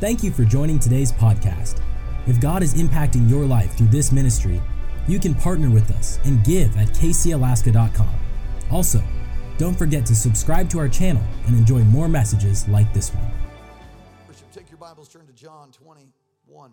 [0.00, 1.82] Thank you for joining today's podcast.
[2.28, 4.62] If God is impacting your life through this ministry,
[5.08, 8.14] you can partner with us and give at kcalaska.com.
[8.70, 9.02] Also,
[9.56, 13.32] don't forget to subscribe to our channel and enjoy more messages like this one.
[14.52, 16.72] Take your Bibles, turn to John 21.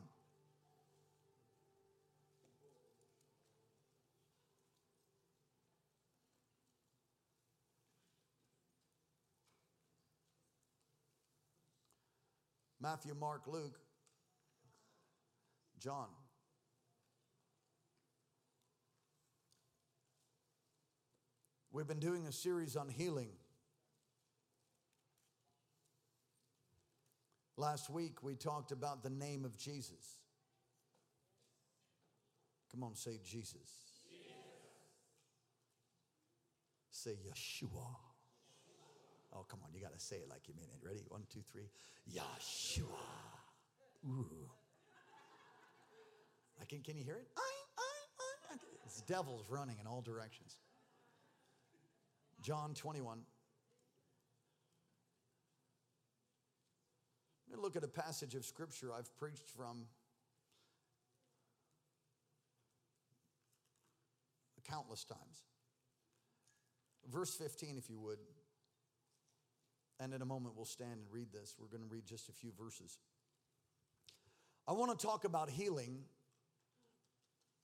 [12.85, 13.79] Matthew, Mark, Luke,
[15.79, 16.05] John.
[21.71, 23.31] We've been doing a series on healing.
[27.57, 30.19] Last week we talked about the name of Jesus.
[32.71, 33.71] Come on, say Jesus.
[36.91, 38.04] Say Yeshua.
[39.35, 40.79] Oh, come on, you got to say it like you mean it.
[40.85, 41.01] Ready?
[41.09, 41.69] One, two, three.
[42.09, 42.85] Yeshua.
[44.07, 44.49] Ooh.
[46.61, 47.27] I can, can you hear it?
[47.37, 47.41] I,
[47.77, 48.57] I, I.
[48.85, 50.57] It's devils running in all directions.
[52.41, 53.19] John 21.
[57.49, 59.87] Let me look at a passage of scripture I've preached from
[64.67, 65.43] countless times.
[67.11, 68.17] Verse 15, if you would.
[69.99, 71.55] And in a moment, we'll stand and read this.
[71.59, 72.97] We're going to read just a few verses.
[74.67, 75.99] I want to talk about healing,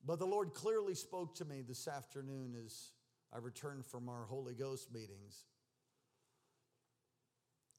[0.05, 2.91] but the Lord clearly spoke to me this afternoon as
[3.33, 5.45] I returned from our Holy Ghost meetings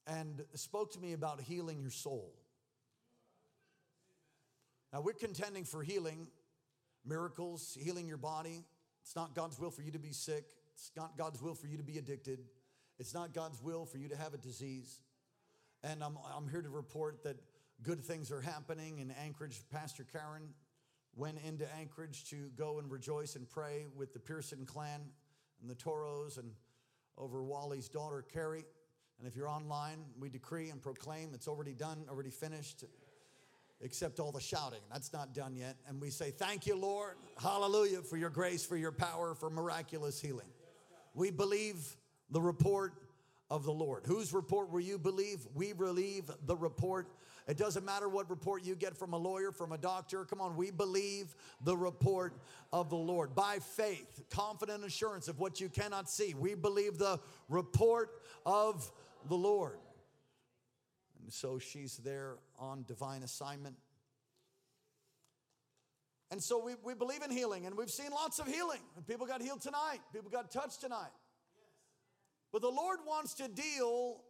[0.07, 2.33] and spoke to me about healing your soul.
[4.91, 6.27] Now, we're contending for healing,
[7.05, 8.63] miracles, healing your body.
[9.01, 11.77] It's not God's will for you to be sick, it's not God's will for you
[11.77, 12.39] to be addicted,
[12.99, 14.99] it's not God's will for you to have a disease.
[15.83, 17.37] And I'm, I'm here to report that
[17.81, 19.59] good things are happening in Anchorage.
[19.71, 20.49] Pastor Karen
[21.15, 25.01] went into Anchorage to go and rejoice and pray with the Pearson clan
[25.61, 26.51] and the Toros and
[27.17, 28.65] over Wally's daughter, Carrie.
[29.19, 32.83] And if you're online, we decree and proclaim it's already done, already finished,
[33.81, 34.79] except all the shouting.
[34.91, 35.75] That's not done yet.
[35.87, 37.15] And we say, Thank you, Lord.
[37.41, 40.49] Hallelujah for your grace, for your power, for miraculous healing.
[41.13, 41.95] We believe
[42.33, 42.93] the report
[43.49, 44.03] of the Lord.
[44.07, 45.47] Whose report will you believe?
[45.53, 47.07] We believe the report.
[47.47, 50.25] It doesn't matter what report you get from a lawyer, from a doctor.
[50.25, 52.33] Come on, we believe the report
[52.71, 53.35] of the Lord.
[53.35, 56.33] By faith, confident assurance of what you cannot see.
[56.33, 58.09] We believe the report
[58.45, 58.91] of
[59.29, 59.77] the Lord.
[61.21, 63.75] And so she's there on divine assignment.
[66.31, 68.79] And so we, we believe in healing, and we've seen lots of healing.
[69.07, 71.11] People got healed tonight, people got touched tonight.
[72.53, 74.21] But the Lord wants to deal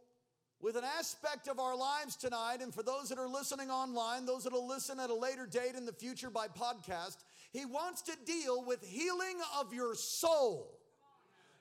[0.58, 2.56] with an aspect of our lives tonight.
[2.62, 5.74] And for those that are listening online, those that will listen at a later date
[5.76, 7.18] in the future by podcast,
[7.52, 10.80] He wants to deal with healing of your soul.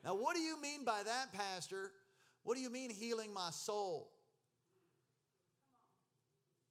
[0.06, 1.92] Now, what do you mean by that, Pastor?
[2.44, 4.10] What do you mean healing my soul?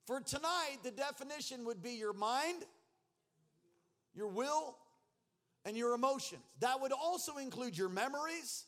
[0.06, 2.64] For tonight, the definition would be your mind,
[4.14, 4.74] your will,
[5.66, 6.42] and your emotions.
[6.60, 8.64] That would also include your memories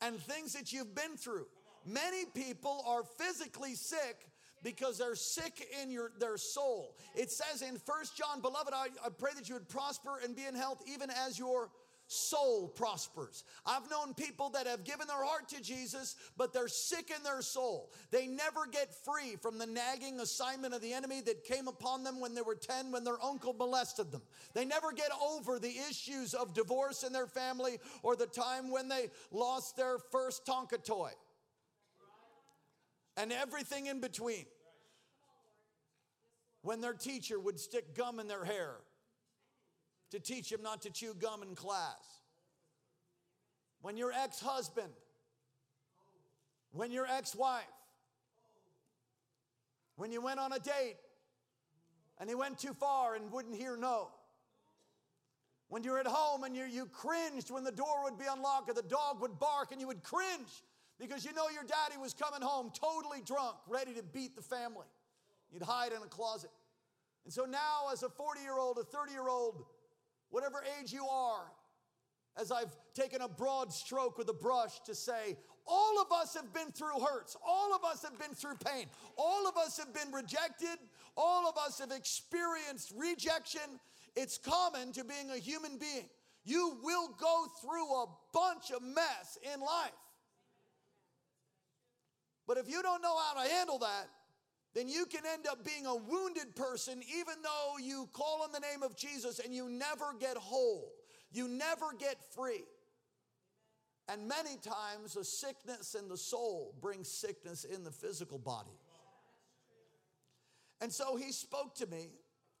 [0.00, 1.46] and things that you've been through.
[1.86, 4.28] Many people are physically sick
[4.62, 6.96] because they're sick in your their soul.
[7.14, 10.44] It says in First John, beloved, I, I pray that you would prosper and be
[10.44, 11.70] in health even as your
[12.10, 13.44] soul prospers.
[13.64, 17.40] I've known people that have given their heart to Jesus, but they're sick in their
[17.40, 17.92] soul.
[18.10, 22.18] They never get free from the nagging assignment of the enemy that came upon them
[22.18, 24.22] when they were 10 when their uncle molested them.
[24.54, 28.88] They never get over the issues of divorce in their family or the time when
[28.88, 31.12] they lost their first Tonka toy
[33.16, 34.46] and everything in between.
[36.62, 38.78] When their teacher would stick gum in their hair
[40.10, 42.20] to teach him not to chew gum in class.
[43.82, 44.92] When your ex husband,
[46.72, 47.64] when your ex wife,
[49.96, 50.96] when you went on a date
[52.18, 54.08] and he went too far and wouldn't hear no.
[55.68, 58.74] When you're at home and you, you cringed when the door would be unlocked or
[58.74, 60.48] the dog would bark and you would cringe
[60.98, 64.86] because you know your daddy was coming home totally drunk, ready to beat the family.
[65.52, 66.50] You'd hide in a closet.
[67.24, 69.64] And so now, as a 40 year old, a 30 year old,
[70.30, 71.44] whatever age you are,
[72.36, 75.36] as I've taken a broad stroke with a brush to say,
[75.66, 77.36] all of us have been through hurts.
[77.46, 78.86] All of us have been through pain.
[79.16, 80.78] All of us have been rejected.
[81.16, 83.78] All of us have experienced rejection.
[84.16, 86.08] It's common to being a human being.
[86.44, 89.90] You will go through a bunch of mess in life.
[92.46, 94.08] But if you don't know how to handle that,
[94.74, 98.60] then you can end up being a wounded person even though you call on the
[98.60, 100.92] name of Jesus and you never get whole.
[101.32, 102.64] You never get free.
[104.08, 108.76] And many times, a sickness in the soul brings sickness in the physical body.
[110.80, 112.08] And so he spoke to me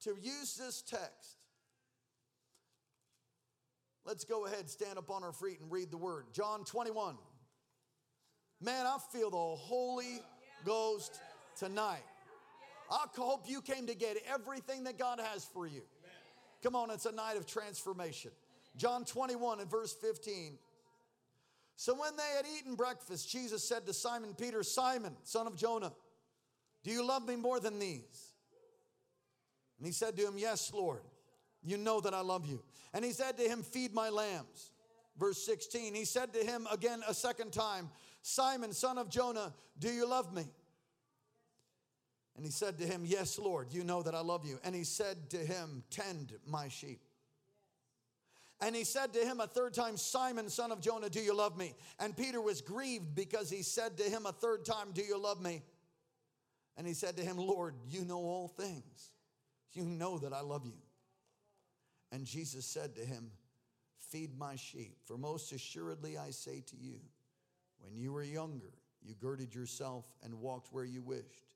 [0.02, 1.38] to use this text.
[4.04, 6.26] Let's go ahead, stand up on our feet, and read the word.
[6.32, 7.16] John 21.
[8.60, 10.20] Man, I feel the Holy
[10.64, 11.18] Ghost
[11.60, 12.02] tonight.
[12.90, 15.82] I hope you came to get everything that God has for you.
[16.62, 18.32] Come on, it's a night of transformation.
[18.76, 20.58] John 21 and verse 15.
[21.76, 25.92] So when they had eaten breakfast, Jesus said to Simon Peter, Simon, son of Jonah,
[26.82, 28.32] do you love me more than these?
[29.78, 31.02] And he said to him, Yes, Lord,
[31.62, 32.62] you know that I love you.
[32.92, 34.72] And he said to him, Feed my lambs.
[35.18, 37.90] Verse 16, he said to him again a second time,
[38.22, 40.44] Simon, son of Jonah, do you love me?
[42.40, 44.58] And he said to him, Yes, Lord, you know that I love you.
[44.64, 47.02] And he said to him, Tend my sheep.
[48.62, 51.58] And he said to him a third time, Simon, son of Jonah, do you love
[51.58, 51.74] me?
[51.98, 55.38] And Peter was grieved because he said to him a third time, Do you love
[55.42, 55.60] me?
[56.78, 59.10] And he said to him, Lord, you know all things.
[59.74, 60.78] You know that I love you.
[62.10, 63.32] And Jesus said to him,
[63.98, 64.96] Feed my sheep.
[65.04, 67.00] For most assuredly I say to you,
[67.80, 68.72] when you were younger,
[69.02, 71.50] you girded yourself and walked where you wished.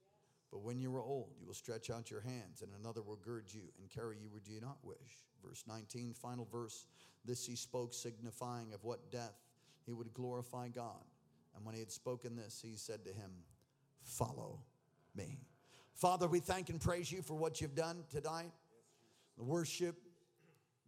[0.54, 3.46] But when you are old, you will stretch out your hands, and another will gird
[3.52, 5.24] you and carry you where you do not wish.
[5.44, 6.86] Verse 19, final verse.
[7.24, 9.34] This he spoke, signifying of what death
[9.84, 11.02] he would glorify God.
[11.56, 13.32] And when he had spoken this, he said to him,
[14.04, 14.60] Follow
[15.16, 15.40] me.
[15.96, 18.52] Father, we thank and praise you for what you've done tonight
[19.36, 19.96] the worship,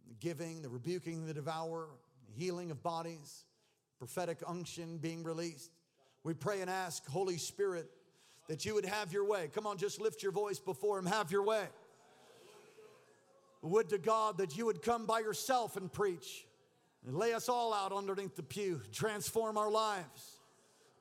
[0.07, 1.89] the giving, the rebuking the devourer,
[2.25, 3.43] the healing of bodies,
[3.99, 5.71] prophetic unction being released.
[6.23, 7.89] We pray and ask, Holy Spirit,
[8.47, 9.49] that you would have your way.
[9.53, 11.05] Come on, just lift your voice before Him.
[11.05, 11.65] Have your way.
[13.61, 16.45] Would to God that you would come by yourself and preach
[17.05, 20.37] and lay us all out underneath the pew, transform our lives.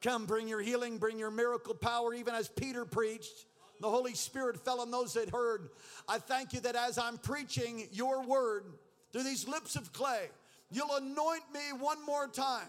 [0.03, 3.47] Come, bring your healing, bring your miracle power, even as Peter preached.
[3.81, 5.69] The Holy Spirit fell on those that heard.
[6.09, 8.65] I thank you that as I'm preaching your word
[9.13, 10.29] through these lips of clay,
[10.71, 12.69] you'll anoint me one more time.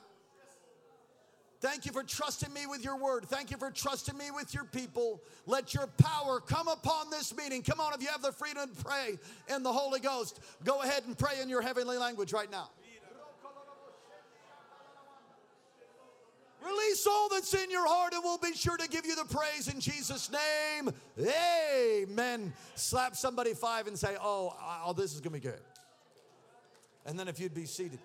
[1.59, 3.25] Thank you for trusting me with your word.
[3.25, 5.21] Thank you for trusting me with your people.
[5.47, 7.63] Let your power come upon this meeting.
[7.63, 9.17] Come on, if you have the freedom to pray
[9.53, 12.69] in the Holy Ghost, go ahead and pray in your heavenly language right now.
[16.63, 19.67] Release all that's in your heart, and we'll be sure to give you the praise
[19.67, 20.91] in Jesus' name.
[21.19, 22.51] Amen.
[22.75, 24.55] Slap somebody five and say, Oh,
[24.85, 25.61] oh this is going to be good.
[27.05, 27.99] And then if you'd be seated.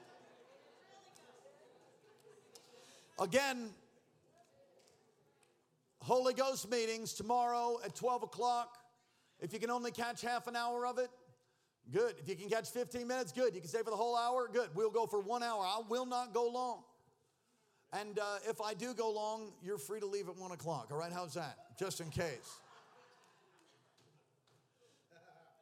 [3.22, 3.70] Again,
[6.00, 8.78] Holy Ghost meetings tomorrow at 12 o'clock.
[9.38, 11.08] If you can only catch half an hour of it,
[11.92, 12.16] good.
[12.19, 13.54] If you can catch 15 minutes, good.
[13.54, 14.70] You can stay for the whole hour, good.
[14.74, 15.62] We'll go for one hour.
[15.62, 16.82] I will not go long.
[17.92, 20.88] And uh, if I do go long, you're free to leave at one o'clock.
[20.90, 21.78] All right, how's that?
[21.78, 22.58] Just in case.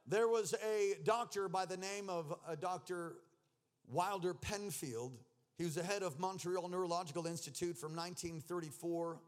[0.06, 3.16] There was a doctor by the name of uh, Dr.
[3.92, 5.12] Wilder Penfield.
[5.60, 9.20] He was the head of Montreal Neurological Institute from 1934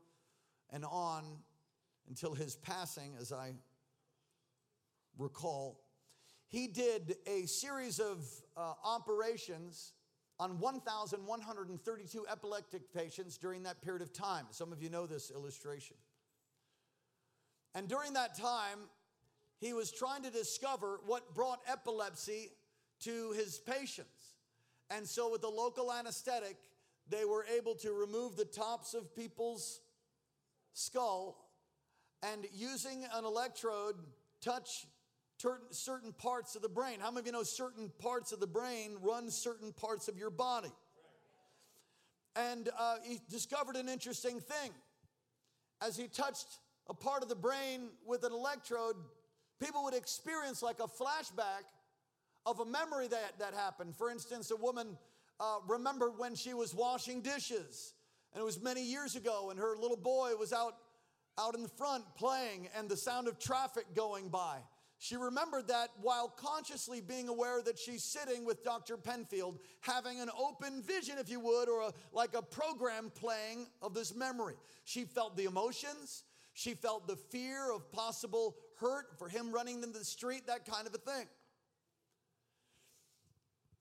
[0.71, 1.25] and on
[2.09, 3.53] until his passing, as I
[5.19, 5.83] recall.
[6.49, 9.93] He did a series of uh, operations
[10.41, 14.47] on 1,132 epileptic patients during that period of time.
[14.53, 15.99] Some of you know this illustration.
[17.75, 18.79] And during that time,
[19.61, 22.53] he was trying to discover what brought epilepsy
[23.01, 24.22] to his patients.
[24.95, 26.57] And so, with the local anesthetic,
[27.09, 29.81] they were able to remove the tops of people's
[30.75, 31.49] skull
[32.23, 33.97] and using an electrode,
[34.41, 34.87] touch
[35.71, 36.99] certain parts of the brain.
[37.01, 40.31] How many of you know certain parts of the brain run certain parts of your
[40.31, 40.73] body?
[42.37, 44.71] And uh, he discovered an interesting thing.
[45.85, 46.47] As he touched
[46.89, 48.97] a part of the brain with an electrode,
[49.61, 51.65] people would experience like a flashback
[52.47, 53.97] of a memory that, that happened.
[53.97, 54.97] For instance, a woman
[55.41, 57.95] uh, remembered when she was washing dishes,
[58.33, 60.77] and it was many years ago, and her little boy was out,
[61.39, 64.59] out in the front playing, and the sound of traffic going by.
[64.99, 68.97] She remembered that while consciously being aware that she's sitting with Dr.
[68.97, 73.95] Penfield, having an open vision, if you would, or a, like a program playing of
[73.95, 74.55] this memory.
[74.85, 76.23] She felt the emotions,
[76.53, 80.87] she felt the fear of possible hurt for him running into the street, that kind
[80.87, 81.27] of a thing.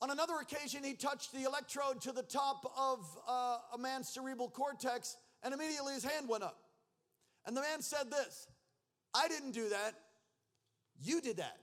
[0.01, 4.49] On another occasion, he touched the electrode to the top of uh, a man's cerebral
[4.49, 6.57] cortex, and immediately his hand went up.
[7.45, 8.47] And the man said this
[9.13, 9.93] I didn't do that.
[10.99, 11.57] You did that.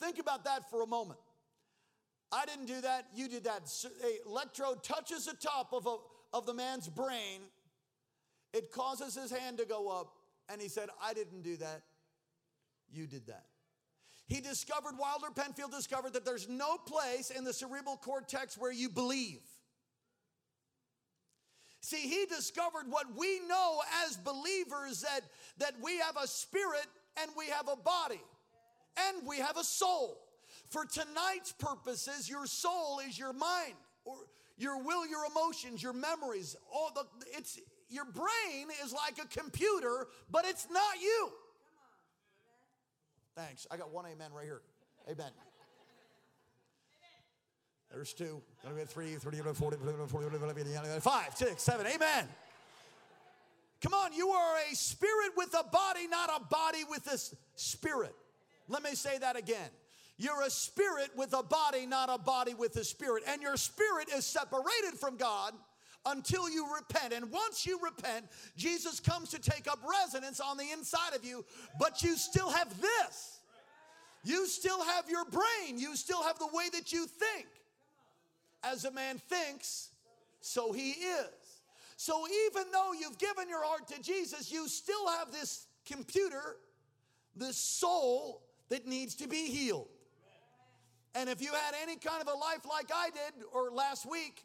[0.00, 1.20] Think about that for a moment.
[2.32, 3.06] I didn't do that.
[3.14, 3.70] You did that.
[4.04, 5.96] A electrode touches the top of, a,
[6.32, 7.40] of the man's brain.
[8.52, 10.14] It causes his hand to go up.
[10.48, 11.82] And he said, I didn't do that.
[12.90, 13.44] You did that.
[14.32, 18.88] He discovered, Wilder Penfield discovered that there's no place in the cerebral cortex where you
[18.88, 19.42] believe.
[21.82, 25.20] See, he discovered what we know as believers that,
[25.58, 26.86] that we have a spirit
[27.20, 28.22] and we have a body
[29.08, 30.16] and we have a soul.
[30.70, 33.74] For tonight's purposes, your soul is your mind
[34.06, 34.14] or
[34.56, 36.56] your will, your emotions, your memories.
[36.72, 37.04] All the
[37.36, 37.60] it's
[37.90, 41.32] your brain is like a computer, but it's not you.
[43.36, 43.66] Thanks.
[43.70, 44.60] I got one amen right here.
[45.10, 45.30] Amen.
[47.90, 48.40] There's two.
[48.86, 51.86] Three, 30, 40, 40, five, six, seven.
[51.86, 52.28] Amen.
[53.82, 57.18] Come on, you are a spirit with a body, not a body with a
[57.56, 58.14] spirit.
[58.68, 59.68] Let me say that again.
[60.18, 63.24] You're a spirit with a body, not a body with a spirit.
[63.26, 65.52] And your spirit is separated from God
[66.06, 67.12] until you repent.
[67.12, 71.44] And once you repent, Jesus comes to take up residence on the inside of you,
[71.78, 73.38] but you still have this.
[74.24, 75.78] You still have your brain.
[75.78, 77.46] You still have the way that you think.
[78.64, 79.90] As a man thinks,
[80.40, 81.62] so he is.
[81.96, 86.56] So even though you've given your heart to Jesus, you still have this computer,
[87.36, 89.88] this soul that needs to be healed.
[91.14, 94.44] And if you had any kind of a life like I did or last week,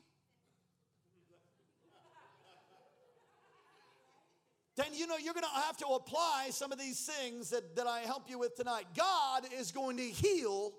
[4.78, 7.88] then you know you're going to have to apply some of these things that, that
[7.88, 8.86] I help you with tonight.
[8.96, 10.72] God is going to heal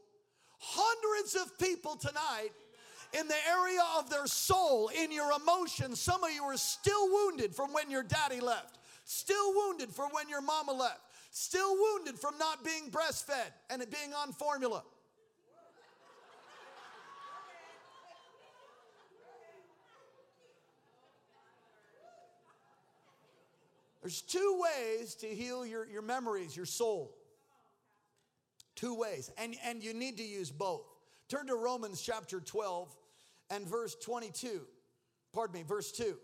[0.58, 2.50] hundreds of people tonight
[3.12, 6.00] in the area of their soul, in your emotions.
[6.00, 10.28] Some of you are still wounded from when your daddy left, still wounded from when
[10.28, 11.00] your mama left,
[11.30, 14.82] still wounded from not being breastfed and being on formula.
[24.08, 27.14] There's two ways to heal your, your memories, your soul.
[28.74, 29.30] Two ways.
[29.36, 30.86] And, and you need to use both.
[31.28, 32.88] Turn to Romans chapter 12
[33.50, 34.62] and verse 22.
[35.34, 36.16] Pardon me, verse 2.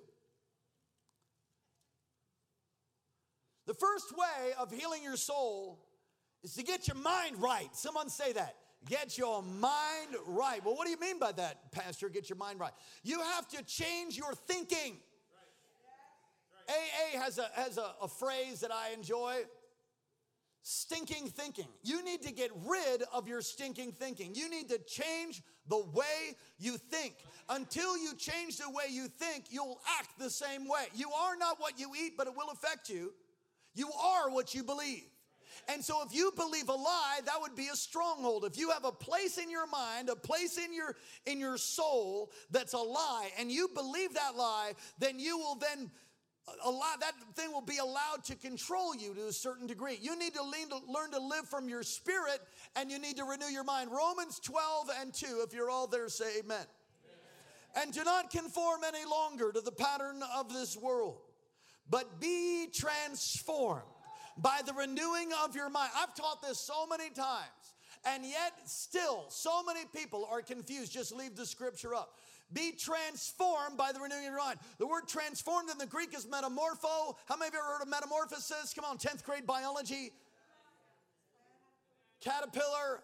[3.66, 5.78] The first way of healing your soul
[6.42, 7.68] is to get your mind right.
[7.72, 8.56] Someone say that.
[8.88, 10.64] Get your mind right.
[10.64, 12.08] Well, what do you mean by that, Pastor?
[12.08, 12.72] Get your mind right.
[13.02, 14.96] You have to change your thinking.
[16.68, 19.42] AA has a, has a, a phrase that I enjoy
[20.62, 21.68] stinking thinking.
[21.82, 24.34] You need to get rid of your stinking thinking.
[24.34, 27.14] You need to change the way you think.
[27.50, 30.86] Until you change the way you think, you'll act the same way.
[30.94, 33.12] You are not what you eat, but it will affect you.
[33.74, 35.04] You are what you believe.
[35.68, 38.44] And so if you believe a lie, that would be a stronghold.
[38.44, 42.30] If you have a place in your mind, a place in your in your soul
[42.50, 45.90] that's a lie and you believe that lie, then you will then
[46.64, 49.98] allow that thing will be allowed to control you to a certain degree.
[50.00, 52.40] You need to, to learn to live from your spirit
[52.76, 53.90] and you need to renew your mind.
[53.90, 56.58] Romans 12 and 2, if you're all there, say amen.
[56.58, 56.66] amen.
[57.76, 61.18] And do not conform any longer to the pattern of this world,
[61.88, 63.82] but be transformed
[64.36, 65.90] by the renewing of your mind.
[65.96, 67.74] I've taught this so many times.
[68.06, 70.92] And yet, still, so many people are confused.
[70.92, 72.18] Just leave the scripture up.
[72.52, 74.58] Be transformed by the renewing of your mind.
[74.78, 77.16] The word transformed in the Greek is metamorpho.
[77.26, 78.72] How many of you ever heard of metamorphosis?
[78.74, 80.12] Come on, 10th grade biology.
[82.20, 83.02] Caterpillar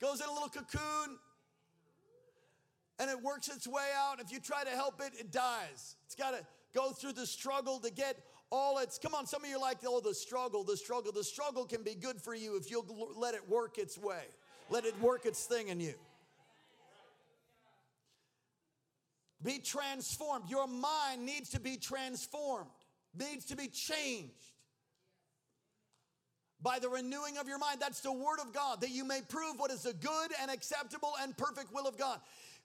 [0.00, 1.18] goes in a little cocoon
[2.98, 4.20] and it works its way out.
[4.20, 5.96] If you try to help it, it dies.
[6.06, 6.44] It's got to
[6.74, 8.16] go through the struggle to get
[8.50, 8.98] all its.
[8.98, 11.12] Come on, some of you are like, oh, the struggle, the struggle.
[11.12, 14.24] The struggle can be good for you if you'll let it work its way,
[14.70, 15.94] let it work its thing in you.
[19.42, 20.48] Be transformed.
[20.48, 22.70] Your mind needs to be transformed,
[23.18, 24.32] needs to be changed
[26.62, 27.80] by the renewing of your mind.
[27.80, 31.12] That's the word of God, that you may prove what is the good and acceptable
[31.20, 32.20] and perfect will of God.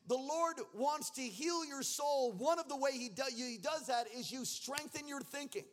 [0.07, 2.31] The Lord wants to heal your soul.
[2.33, 5.65] One of the way he, do, he does that is you strengthen your thinking.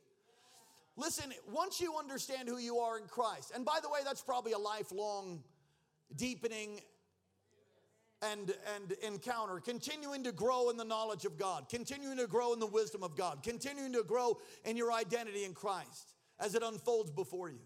[0.97, 4.53] Listen, once you understand who you are in Christ, and by the way, that's probably
[4.53, 5.43] a lifelong
[6.17, 6.81] deepening
[8.33, 12.61] and, and encounter, continuing to grow in the knowledge of God, continuing to grow in
[12.61, 17.11] the wisdom of God, continuing to grow in your identity in Christ as it unfolds
[17.11, 17.61] before you.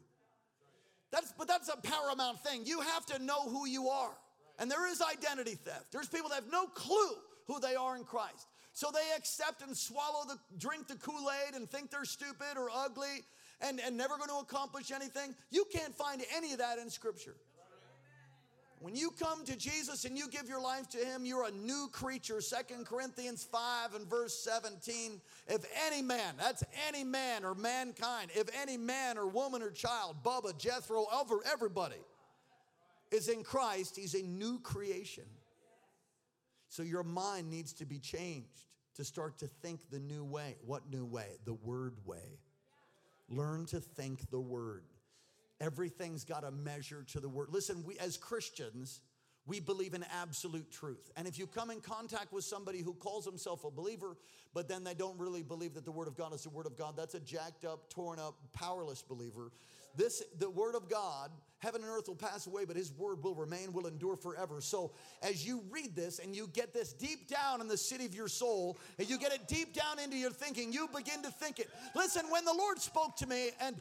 [1.10, 2.62] That's, but that's a paramount thing.
[2.64, 4.16] You have to know who you are.
[4.58, 5.92] And there is identity theft.
[5.92, 8.48] There's people that have no clue who they are in Christ.
[8.72, 13.24] So they accept and swallow the drink the Kool-Aid and think they're stupid or ugly
[13.60, 15.34] and, and never going to accomplish anything.
[15.50, 17.36] You can't find any of that in Scripture.
[18.80, 21.88] When you come to Jesus and you give your life to him, you're a new
[21.90, 22.40] creature.
[22.40, 25.20] Second Corinthians 5 and verse 17.
[25.48, 30.22] If any man, that's any man or mankind, if any man or woman or child,
[30.22, 31.96] Bubba, Jethro, over everybody
[33.10, 35.24] is in Christ, he's a new creation.
[36.68, 40.56] So your mind needs to be changed to start to think the new way.
[40.64, 41.38] What new way?
[41.44, 42.38] The word way.
[43.28, 44.84] Learn to think the word.
[45.60, 47.48] Everything's got a measure to the word.
[47.50, 49.00] Listen, we as Christians,
[49.46, 51.10] we believe in absolute truth.
[51.16, 54.16] And if you come in contact with somebody who calls himself a believer,
[54.54, 56.76] but then they don't really believe that the word of God is the word of
[56.76, 59.50] God, that's a jacked up, torn up, powerless believer.
[59.96, 63.34] This the word of God, heaven and earth will pass away, but his word will
[63.34, 64.60] remain, will endure forever.
[64.60, 68.14] So as you read this and you get this deep down in the city of
[68.14, 71.58] your soul, and you get it deep down into your thinking, you begin to think
[71.58, 71.68] it.
[71.96, 73.76] Listen, when the Lord spoke to me and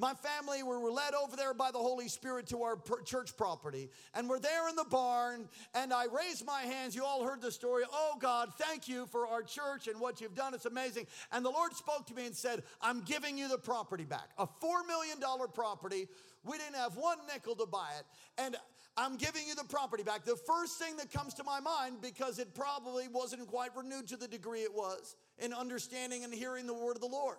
[0.00, 3.90] my family we were led over there by the Holy Spirit to our church property,
[4.14, 5.48] and we're there in the barn.
[5.74, 6.94] And I raised my hands.
[6.94, 7.84] You all heard the story.
[7.92, 10.54] Oh God, thank you for our church and what you've done.
[10.54, 11.06] It's amazing.
[11.30, 14.30] And the Lord spoke to me and said, I'm giving you the property back.
[14.38, 15.18] A $4 million
[15.54, 16.08] property.
[16.44, 18.06] We didn't have one nickel to buy it.
[18.38, 18.56] And
[18.96, 20.24] I'm giving you the property back.
[20.24, 24.16] The first thing that comes to my mind, because it probably wasn't quite renewed to
[24.16, 27.36] the degree it was in understanding and hearing the word of the Lord.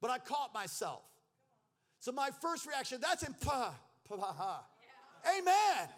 [0.00, 1.02] But I caught myself.
[2.06, 3.74] So my first reaction, that's in pa,
[4.08, 4.64] pa, pa, pa.
[5.26, 5.88] Amen.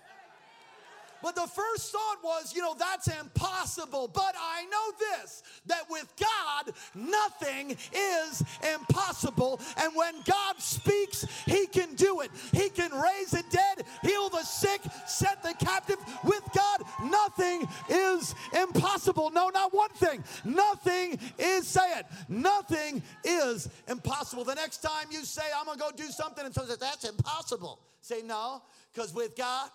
[1.23, 4.09] But the first thought was, you know, that's impossible.
[4.09, 8.43] But I know this that with God, nothing is
[8.75, 9.61] impossible.
[9.77, 12.31] And when God speaks, He can do it.
[12.53, 15.97] He can raise the dead, heal the sick, set the captive.
[16.25, 19.31] With God, nothing is impossible.
[19.31, 20.25] No, not one thing.
[20.45, 24.45] Nothing is, say it, nothing is impossible.
[24.45, 27.05] The next time you say, I'm going to go do something, and someone says, that's
[27.05, 27.81] impossible.
[28.01, 29.71] Say, no, because with God,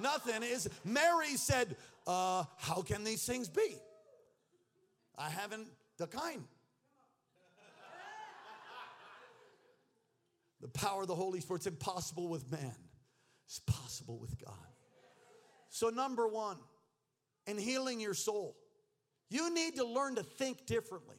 [0.00, 0.68] Nothing is.
[0.84, 3.76] Mary said, uh, How can these things be?
[5.16, 6.44] I haven't the kind.
[10.60, 12.74] The power of the Holy Spirit, it's impossible with man,
[13.46, 14.54] it's possible with God.
[15.70, 16.56] So, number one,
[17.46, 18.56] in healing your soul,
[19.30, 21.16] you need to learn to think differently.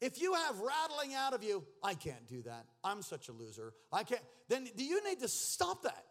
[0.00, 2.66] If you have rattling out of you, I can't do that.
[2.82, 3.72] I'm such a loser.
[3.92, 4.20] I can't.
[4.48, 6.04] Then do you need to stop that?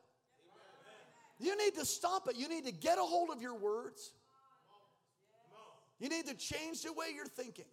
[1.41, 2.35] You need to stop it.
[2.37, 4.11] You need to get a hold of your words.
[5.99, 7.65] You need to change the way you're thinking.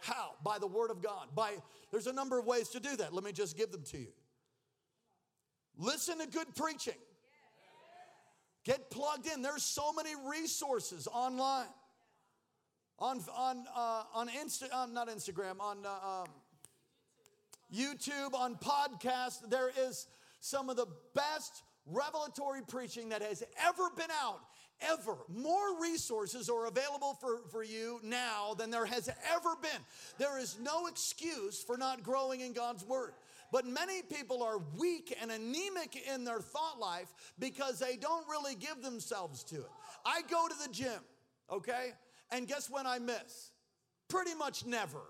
[0.00, 0.32] How?
[0.42, 1.28] By the word of God.
[1.34, 1.54] By
[1.90, 3.12] there's a number of ways to do that.
[3.12, 4.12] Let me just give them to you.
[5.76, 6.94] Listen to good preaching.
[8.64, 9.42] Get plugged in.
[9.42, 11.66] There's so many resources online.
[12.98, 16.28] On on uh, on Insta, uh, not Instagram, on uh, um,
[17.74, 19.50] YouTube, on podcast.
[19.50, 20.06] There is
[20.40, 24.40] some of the best revelatory preaching that has ever been out
[24.80, 25.16] ever.
[25.28, 29.80] More resources are available for, for you now than there has ever been.
[30.18, 33.12] There is no excuse for not growing in God's Word.
[33.52, 38.56] But many people are weak and anemic in their thought life because they don't really
[38.56, 39.70] give themselves to it.
[40.04, 41.00] I go to the gym,
[41.50, 41.92] okay?
[42.32, 43.52] And guess when I miss?
[44.08, 45.02] Pretty much never.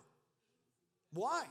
[1.12, 1.44] Why?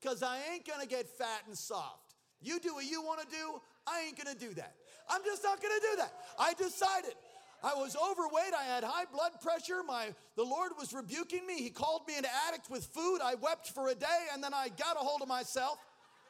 [0.00, 2.14] Because I ain't gonna get fat and soft.
[2.40, 4.74] You do what you wanna do, I ain't gonna do that.
[5.08, 6.12] I'm just not gonna do that.
[6.38, 7.14] I decided.
[7.62, 8.52] I was overweight.
[8.58, 9.82] I had high blood pressure.
[9.86, 11.62] My the Lord was rebuking me.
[11.62, 13.18] He called me an addict with food.
[13.22, 15.78] I wept for a day, and then I got a hold of myself.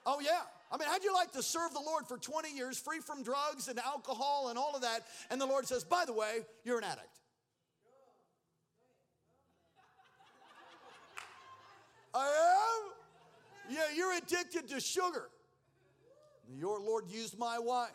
[0.05, 0.43] Oh yeah.
[0.71, 3.69] I mean, how'd you like to serve the Lord for 20 years, free from drugs
[3.69, 5.07] and alcohol and all of that?
[5.31, 7.07] And the Lord says, by the way, you're an addict.
[12.13, 13.75] I am?
[13.75, 15.29] Yeah, you're addicted to sugar.
[16.55, 17.91] Your Lord used my wife.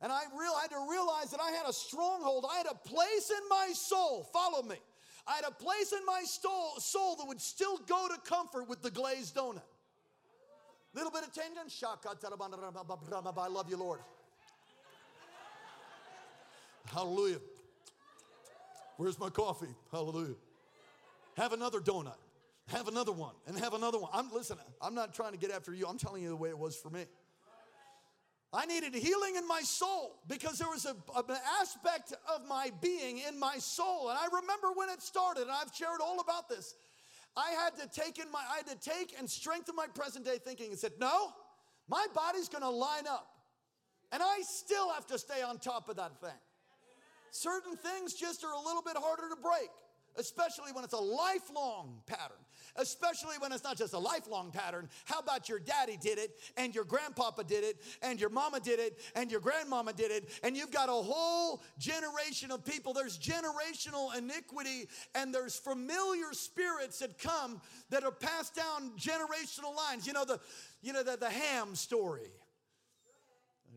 [0.00, 2.44] And I real, had to realize that I had a stronghold.
[2.50, 4.28] I had a place in my soul.
[4.32, 4.76] Follow me.
[5.26, 8.82] I had a place in my soul, soul that would still go to comfort with
[8.82, 9.62] the glazed donut.
[10.92, 11.70] Little bit of tension.
[13.36, 14.00] I love you, Lord.
[16.86, 17.38] Hallelujah.
[18.96, 19.74] Where's my coffee?
[19.90, 20.34] Hallelujah.
[21.36, 22.16] Have another donut.
[22.68, 24.10] Have another one and have another one.
[24.12, 25.86] I'm listen, I'm not trying to get after you.
[25.86, 27.04] I'm telling you the way it was for me.
[28.54, 33.20] I needed healing in my soul because there was a, an aspect of my being
[33.28, 34.10] in my soul.
[34.10, 36.74] And I remember when it started, and I've shared all about this.
[37.36, 40.38] I had to take in my, I had to take and strengthen my present day
[40.38, 41.30] thinking and said, no,
[41.88, 43.26] my body's gonna line up.
[44.12, 46.38] And I still have to stay on top of that thing.
[47.32, 49.68] Certain things just are a little bit harder to break.
[50.16, 52.36] Especially when it's a lifelong pattern,
[52.76, 54.88] especially when it's not just a lifelong pattern.
[55.04, 58.78] How about your daddy did it, and your grandpapa did it, and your mama did
[58.78, 62.92] it, and your grandmama did it, and you've got a whole generation of people.
[62.92, 70.06] There's generational iniquity, and there's familiar spirits that come that are passed down generational lines.
[70.06, 70.40] You know the,
[70.82, 72.30] you know the, the ham story.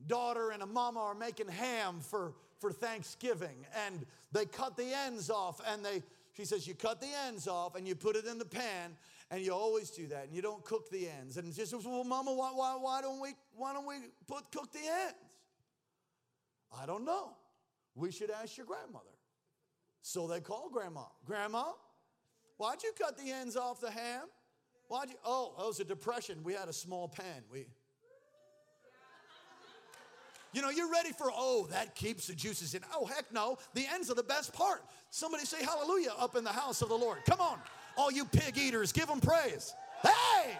[0.06, 5.30] Daughter and a mama are making ham for for Thanksgiving, and they cut the ends
[5.30, 6.04] off, and they
[6.38, 8.96] she says, You cut the ends off and you put it in the pan,
[9.32, 11.38] and you always do that, and you don't cook the ends.
[11.38, 13.96] And she says, Well, Mama, why, why, why, don't, we, why don't we
[14.28, 15.16] put, cook the ends?
[16.80, 17.32] I don't know.
[17.96, 19.06] We should ask your grandmother.
[20.04, 21.06] So they call grandma.
[21.26, 21.64] Grandma,
[22.58, 24.26] why'd you cut the ends off the ham?
[24.90, 25.16] Why'd you?
[25.26, 26.44] Oh, it was a depression.
[26.44, 27.44] We had a small pan.
[27.52, 27.66] We,
[30.54, 32.82] you know, you're ready for, oh, that keeps the juices in.
[32.96, 33.58] Oh, heck no.
[33.74, 34.84] The ends are the best part.
[35.10, 37.20] Somebody say hallelujah up in the house of the Lord.
[37.26, 37.60] Come on.
[37.98, 39.74] All you pig eaters, give them praise.
[40.02, 40.58] Hey!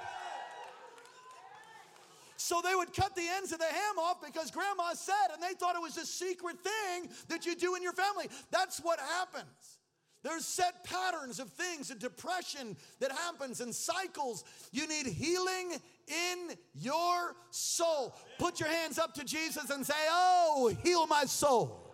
[2.38, 5.54] So they would cut the ends of the ham off because grandma said, and they
[5.54, 8.30] thought it was a secret thing that you do in your family.
[8.52, 9.80] That's what happens.
[10.24, 14.44] There's set patterns of things, a depression that happens and cycles.
[14.72, 15.74] You need healing
[16.08, 18.16] in your soul.
[18.40, 21.94] Put your hands up to Jesus and say, Oh, heal my soul.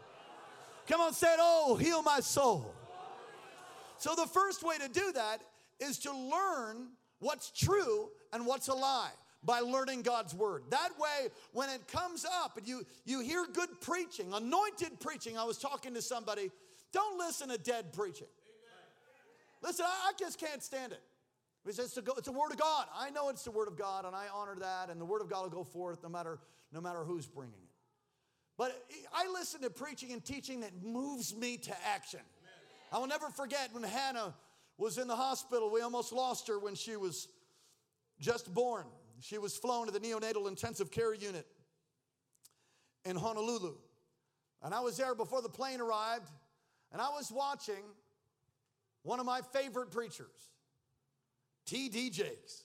[0.88, 2.73] Come on, say it, Oh, heal my soul.
[3.97, 5.39] So, the first way to do that
[5.80, 9.12] is to learn what's true and what's a lie
[9.43, 10.63] by learning God's word.
[10.69, 15.43] That way, when it comes up and you, you hear good preaching, anointed preaching, I
[15.43, 16.52] was talking to somebody
[16.93, 18.28] don't listen to dead preaching.
[19.62, 21.02] Listen, I, just can't stand it.
[21.65, 22.88] It's, a, it's a word of God.
[22.93, 25.30] I know it's the word of God, and I honor that, and the word of
[25.30, 26.39] God will go forth no matter,
[26.71, 27.69] no matter who's bringing it.
[28.58, 32.19] But I listen to preaching and teaching that moves me to action.
[32.91, 34.36] I will never forget when Hannah
[34.78, 35.71] was in the hospital.
[35.71, 37.28] We almost lost her when she was
[38.19, 38.86] just born.
[39.21, 41.47] She was flown to the neonatal intensive care unit
[43.06, 43.73] in Honolulu.
[44.62, 46.30] And I was there before the plane arrived.
[46.91, 47.84] And I was watching
[49.02, 50.52] one of my favorite preachers,
[51.65, 52.10] T.D.
[52.10, 52.63] Jakes.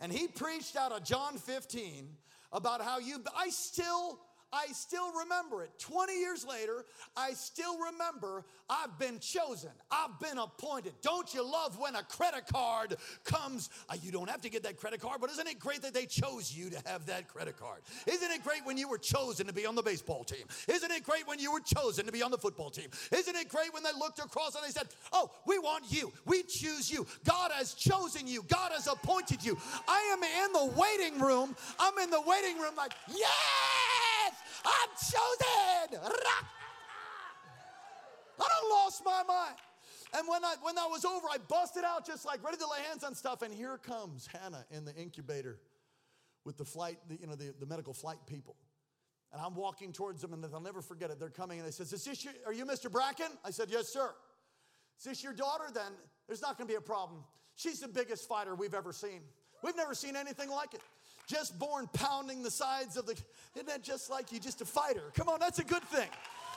[0.00, 2.08] And he preached out of John 15
[2.52, 4.20] about how you, I still
[4.52, 5.70] I still remember it.
[5.78, 6.84] 20 years later,
[7.16, 9.70] I still remember I've been chosen.
[9.90, 10.94] I've been appointed.
[11.02, 13.68] Don't you love when a credit card comes?
[13.88, 16.06] Uh, you don't have to get that credit card, but isn't it great that they
[16.06, 17.80] chose you to have that credit card?
[18.06, 20.46] Isn't it great when you were chosen to be on the baseball team?
[20.66, 22.88] Isn't it great when you were chosen to be on the football team?
[23.12, 26.12] Isn't it great when they looked across and they said, Oh, we want you.
[26.24, 27.06] We choose you.
[27.24, 28.42] God has chosen you.
[28.48, 29.58] God has appointed you.
[29.86, 31.54] I am in the waiting room.
[31.78, 34.37] I'm in the waiting room like, Yes!
[34.64, 36.00] I'm chosen.
[38.40, 39.56] I don't lost my mind.
[40.16, 42.78] And when I when that was over, I busted out just like ready to lay
[42.88, 43.42] hands on stuff.
[43.42, 45.58] And here comes Hannah in the incubator
[46.44, 48.56] with the flight, the, you know, the, the medical flight people.
[49.32, 51.20] And I'm walking towards them, and I'll never forget it.
[51.20, 52.90] They're coming, and they says, "Is this your, are you Mr.
[52.90, 54.14] Bracken?" I said, "Yes, sir."
[54.98, 55.64] Is this your daughter?
[55.72, 55.92] Then
[56.26, 57.22] there's not going to be a problem.
[57.54, 59.20] She's the biggest fighter we've ever seen.
[59.62, 60.80] We've never seen anything like it
[61.28, 63.12] just born pounding the sides of the.
[63.54, 65.12] Isn't that just like you, just a fighter?
[65.14, 66.08] Come on, that's a good thing.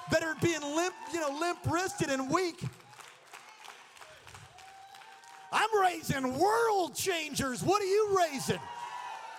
[0.09, 2.63] Better being limp, you know, limp wristed and weak.
[5.51, 7.61] I'm raising world changers.
[7.61, 8.59] What are you raising?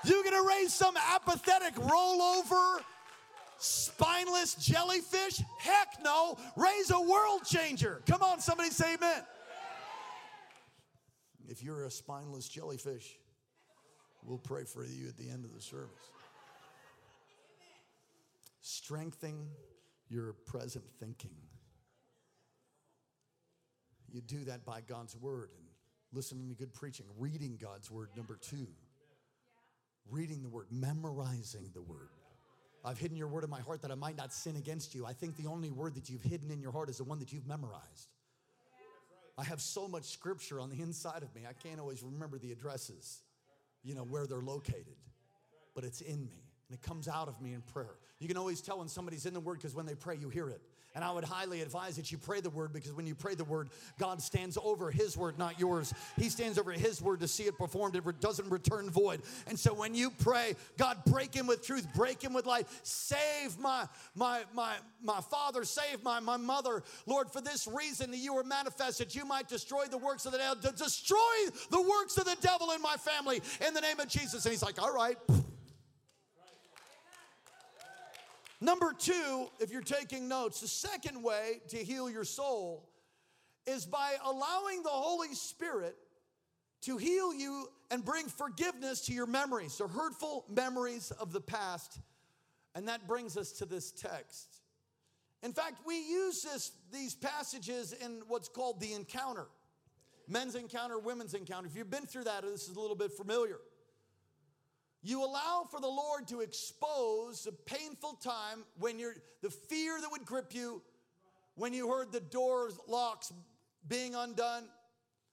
[0.05, 2.81] You gonna raise some apathetic rollover,
[3.59, 5.41] spineless jellyfish?
[5.59, 6.37] Heck no.
[6.57, 8.03] Raise a world changer.
[8.07, 9.23] Come on, somebody say amen.
[11.49, 13.17] If you're a spineless jellyfish,
[14.25, 16.11] We'll pray for you at the end of the service.
[18.61, 19.49] Strengthen
[20.09, 21.35] your present thinking.
[24.09, 25.67] You do that by God's word and
[26.13, 28.69] listening to good preaching, reading God's word, number two.
[30.11, 32.11] Reading the word, memorizing the word.
[32.85, 35.07] I've hidden your word in my heart that I might not sin against you.
[35.07, 37.33] I think the only word that you've hidden in your heart is the one that
[37.33, 38.09] you've memorized.
[39.39, 42.53] I have so much scripture on the inside of me, I can't always remember the
[42.53, 43.23] addresses
[43.83, 44.97] you know, where they're located,
[45.75, 47.97] but it's in me and it comes out of me in prayer.
[48.19, 50.49] You can always tell when somebody's in the Word because when they pray, you hear
[50.49, 50.61] it.
[50.95, 53.45] And I would highly advise that you pray the word because when you pray the
[53.45, 55.95] word, God stands over his word, not yours.
[56.17, 57.97] He stands over his word to see it performed.
[57.97, 59.23] It doesn't return void.
[59.47, 63.59] And so when you pray, God, break him with truth, break him with light, save
[63.59, 66.83] my my my my father, save my my mother.
[67.07, 70.39] Lord, for this reason that you were manifested, you might destroy the works of the
[70.39, 71.19] devil, destroy
[71.71, 74.45] the works of the devil in my family in the name of Jesus.
[74.45, 75.17] And he's like, all right.
[78.63, 82.89] Number two, if you're taking notes, the second way to heal your soul
[83.67, 85.97] is by allowing the Holy Spirit
[86.83, 91.99] to heal you and bring forgiveness to your memories, so hurtful memories of the past.
[92.77, 94.61] And that brings us to this text.
[95.43, 99.49] In fact, we use this, these passages in what's called the encounter
[100.29, 101.67] men's encounter, women's encounter.
[101.67, 103.59] If you've been through that, this is a little bit familiar.
[105.03, 110.11] You allow for the Lord to expose the painful time when you're, the fear that
[110.13, 110.81] would grip you
[111.57, 113.33] when you heard the doors, locks
[113.89, 114.65] being undone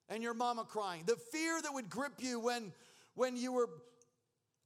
[0.09, 2.73] and your mama crying, the fear that would grip you when,
[3.13, 3.69] when you were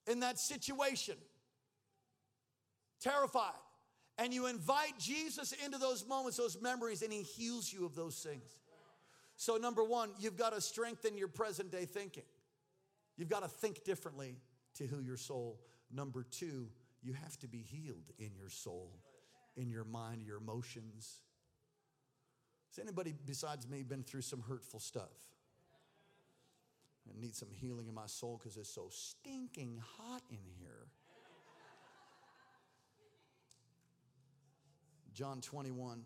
[0.07, 1.15] in that situation,
[3.01, 3.51] terrified.
[4.17, 8.15] And you invite Jesus into those moments, those memories, and He heals you of those
[8.17, 8.43] things.
[9.35, 12.23] So, number one, you've got to strengthen your present day thinking.
[13.17, 14.37] You've got to think differently
[14.75, 15.59] to heal your soul.
[15.91, 16.69] Number two,
[17.01, 18.99] you have to be healed in your soul,
[19.55, 21.21] in your mind, your emotions.
[22.69, 25.11] Has anybody besides me been through some hurtful stuff?
[27.07, 30.87] I need some healing in my soul because it's so stinking hot in here.
[35.13, 36.03] John 21.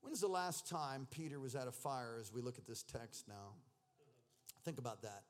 [0.00, 3.26] When's the last time Peter was at a fire as we look at this text
[3.28, 3.54] now?
[4.64, 5.24] Think about that.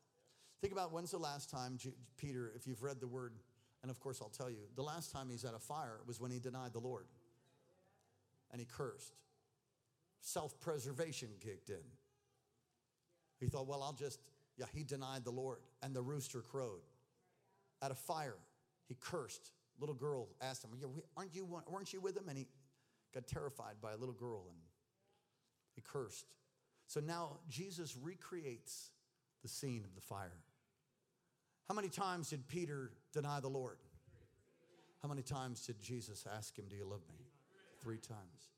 [0.65, 1.77] Think about when's the last time
[2.17, 3.35] Peter, if you've read the word,
[3.83, 6.31] and of course I'll tell you, the last time he's at a fire was when
[6.31, 7.05] he denied the Lord
[8.51, 9.13] and he cursed.
[10.23, 11.85] Self preservation kicked in.
[13.41, 14.21] He thought, well, I'll just,
[14.57, 16.81] yeah, he denied the Lord and the rooster crowed.
[17.83, 18.39] At a fire,
[18.89, 19.51] he cursed.
[19.79, 20.71] Little girl asked him,
[21.15, 22.31] aren't you, weren't you with him?
[22.31, 22.47] And he
[23.13, 24.57] got terrified by a little girl and
[25.75, 26.33] he cursed.
[26.87, 28.93] So now Jesus recreates
[29.43, 30.39] the scene of the fire.
[31.69, 33.79] How many times did Peter deny the Lord?
[35.03, 37.27] How many times did Jesus ask him, Do you love me?
[37.81, 38.51] Three times.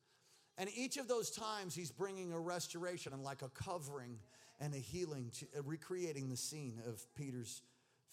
[0.58, 4.18] And each of those times, he's bringing a restoration and like a covering
[4.58, 7.62] and a healing, uh, recreating the scene of Peter's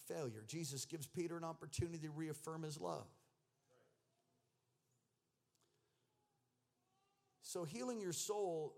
[0.07, 0.43] failure.
[0.47, 3.07] Jesus gives Peter an opportunity to reaffirm his love.
[7.41, 8.73] So, healing your soul,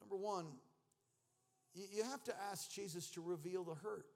[0.00, 0.46] number one,
[1.74, 4.06] you have to ask Jesus to reveal the hurt.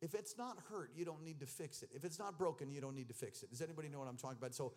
[0.00, 1.90] If it's not hurt, you don't need to fix it.
[1.94, 3.50] If it's not broken, you don't need to fix it.
[3.50, 4.54] Does anybody know what I'm talking about?
[4.54, 4.72] So,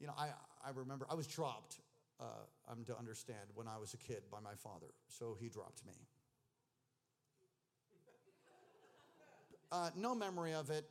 [0.00, 0.28] you know, I,
[0.66, 1.76] I remember I was dropped,
[2.20, 2.24] uh,
[2.68, 4.88] I'm to understand, when I was a kid by my father.
[5.08, 5.92] So he dropped me.
[9.70, 10.84] Uh, no memory of it,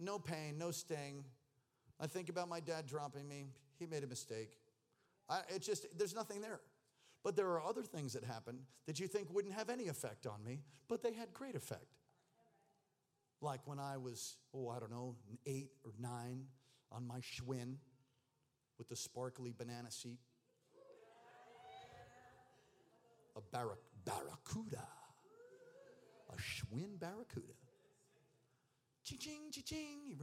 [0.00, 1.22] no pain, no sting.
[2.00, 3.44] I think about my dad dropping me.
[3.78, 4.56] He made a mistake.
[5.28, 6.60] I, it just, there's nothing there.
[7.22, 10.42] But there are other things that happened that you think wouldn't have any effect on
[10.42, 11.96] me, but they had great effect.
[13.40, 16.44] Like when I was, oh, I don't know, eight or nine
[16.90, 17.76] on my Schwinn
[18.78, 20.18] with the sparkly banana seat.
[23.36, 24.86] A barrac- barracuda.
[26.30, 27.52] A Schwinn barracuda.
[29.04, 30.16] Ching ching ching ching.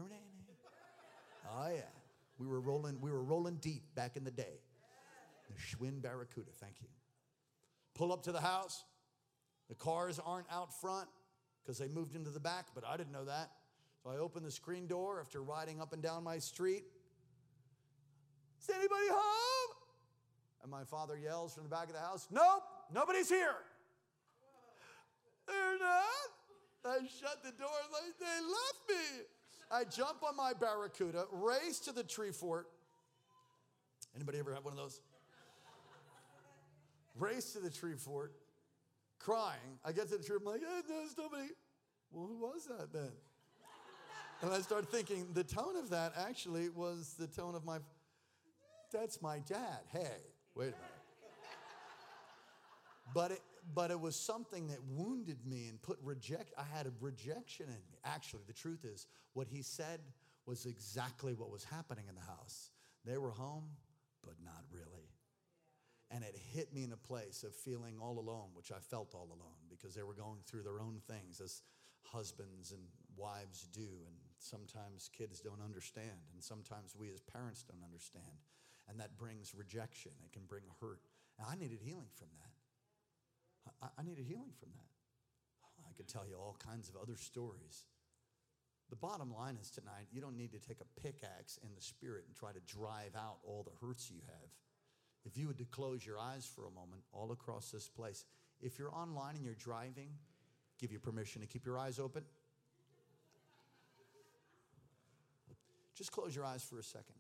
[1.50, 1.82] Oh yeah.
[2.40, 4.60] We were rolling, we were rolling deep back in the day.
[5.48, 6.88] The Schwinn Barracuda, thank you.
[7.96, 8.84] Pull up to the house.
[9.70, 11.08] The cars aren't out front
[11.64, 13.52] because they moved into the back, but I didn't know that.
[14.04, 16.84] So I open the screen door after riding up and down my street.
[18.62, 19.76] Is anybody home?
[20.62, 23.56] And my father yells from the back of the house, Nope, nobody's here.
[25.48, 26.04] They're not.
[26.86, 29.24] I shut the door like they left me.
[29.72, 32.68] I jump on my Barracuda, race to the tree fort.
[34.16, 35.02] Anybody ever have one of those?
[37.16, 38.34] race to the tree fort,
[39.24, 39.80] crying.
[39.84, 41.50] I get to the tree, I'm like, hey, there's nobody.
[42.12, 43.12] Well, who was that then?
[44.42, 47.80] and I start thinking the tone of that actually was the tone of my
[48.92, 49.80] that's my dad.
[49.92, 50.22] Hey,
[50.54, 50.78] wait a minute.
[53.14, 53.42] But it,
[53.74, 56.54] but it was something that wounded me and put reject.
[56.58, 57.98] I had a rejection in me.
[58.06, 60.00] Actually, the truth is, what he said
[60.46, 62.70] was exactly what was happening in the house.
[63.06, 63.66] They were home,
[64.24, 65.03] but not really.
[66.14, 69.28] And it hit me in a place of feeling all alone, which I felt all
[69.28, 71.64] alone because they were going through their own things as
[72.04, 72.82] husbands and
[73.18, 74.06] wives do.
[74.06, 78.38] And sometimes kids don't understand, and sometimes we as parents don't understand
[78.90, 80.12] and that brings rejection.
[80.26, 81.00] It can bring hurt.
[81.40, 82.54] And I needed healing from that.
[83.82, 84.92] I, I needed healing from that.
[85.88, 87.86] I could tell you all kinds of other stories.
[88.90, 92.26] The bottom line is tonight, you don't need to take a pickaxe in the spirit
[92.28, 94.50] and try to drive out all the hurts you have.
[95.26, 98.26] If you would to close your eyes for a moment all across this place,
[98.62, 100.10] if you're online and you're driving,
[100.80, 102.24] give you permission to keep your eyes open.
[105.96, 107.16] Just close your eyes for a second.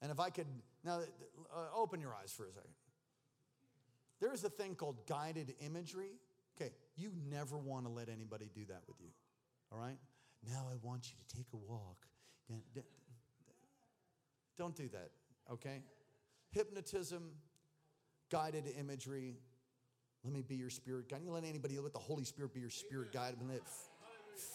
[0.00, 0.46] And if I could,
[0.84, 1.00] now
[1.54, 2.70] uh, open your eyes for a second.
[4.20, 6.12] There is a thing called guided imagery.
[6.60, 9.10] Okay, you never want to let anybody do that with you.
[9.70, 9.96] All right?
[10.48, 12.06] Now I want you to take a walk.
[14.56, 15.10] Don't do that,
[15.52, 15.82] okay?
[16.50, 17.30] Hypnotism,
[18.30, 19.36] guided imagery.
[20.24, 21.20] Let me be your spirit guide.
[21.24, 23.34] You let anybody let the Holy Spirit be your spirit guide.
[23.38, 23.62] And let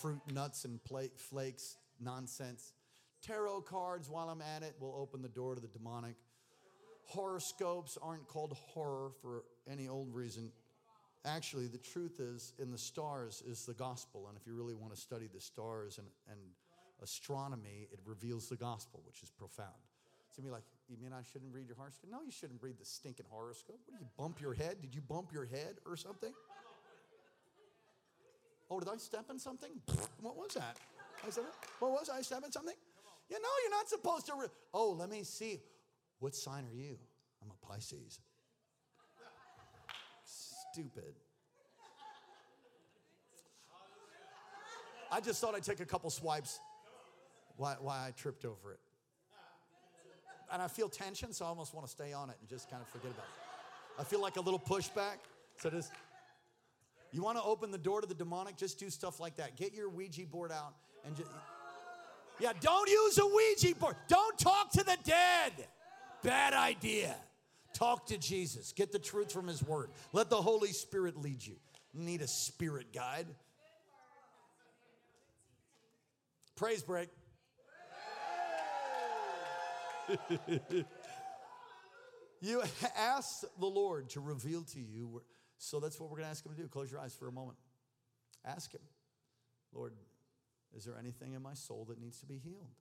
[0.01, 0.79] fruit, nuts, and
[1.17, 2.73] flakes nonsense.
[3.21, 6.15] Tarot cards, while I'm at it, will open the door to the demonic.
[7.05, 10.51] Horoscopes aren't called horror for any old reason.
[11.25, 14.25] Actually, the truth is, in the stars is the gospel.
[14.27, 16.39] And if you really want to study the stars and, and
[17.01, 19.69] astronomy, it reveals the gospel, which is profound.
[20.31, 22.09] So you be like, you mean I shouldn't read your horoscope?
[22.11, 23.79] No, you shouldn't read the stinking horoscope.
[23.85, 24.81] What did you bump your head?
[24.81, 26.33] Did you bump your head or something?
[28.69, 29.71] Oh, did I step in something?
[30.21, 30.77] What was that?
[31.25, 31.43] I said,
[31.79, 32.75] what was I step in something?
[33.29, 34.33] You know, you're not supposed to.
[34.35, 35.61] Re- oh, let me see.
[36.19, 36.97] What sign are you?
[37.41, 38.19] I'm a Pisces.
[40.25, 41.15] Stupid.
[45.11, 46.59] I just thought I'd take a couple swipes.
[47.57, 48.79] Why, why I tripped over it.
[50.53, 52.79] And I feel tension, so I almost want to stay on it and just kind
[52.79, 54.01] of forget about it.
[54.01, 55.17] I feel like a little pushback.
[55.57, 55.91] So just,
[57.11, 58.55] you want to open the door to the demonic?
[58.55, 59.57] Just do stuff like that.
[59.57, 60.75] Get your Ouija board out
[61.07, 61.31] and just,
[62.39, 63.95] yeah, don't use a Ouija board.
[64.07, 65.53] Don't talk to the dead.
[66.21, 67.15] Bad idea.
[67.73, 68.73] Talk to Jesus.
[68.73, 69.89] Get the truth from his word.
[70.11, 71.55] Let the Holy Spirit lead you.
[71.93, 73.25] you need a spirit guide.
[76.55, 77.09] Praise break.
[82.41, 82.61] you
[82.97, 85.21] ask the Lord to reveal to you.
[85.57, 86.67] So that's what we're going to ask him to do.
[86.67, 87.57] Close your eyes for a moment.
[88.45, 88.81] Ask him,
[89.73, 89.93] Lord,
[90.75, 92.75] is there anything in my soul that needs to be healed?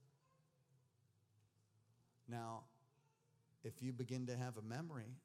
[2.28, 2.64] Now,
[3.64, 5.16] if you begin to have a memory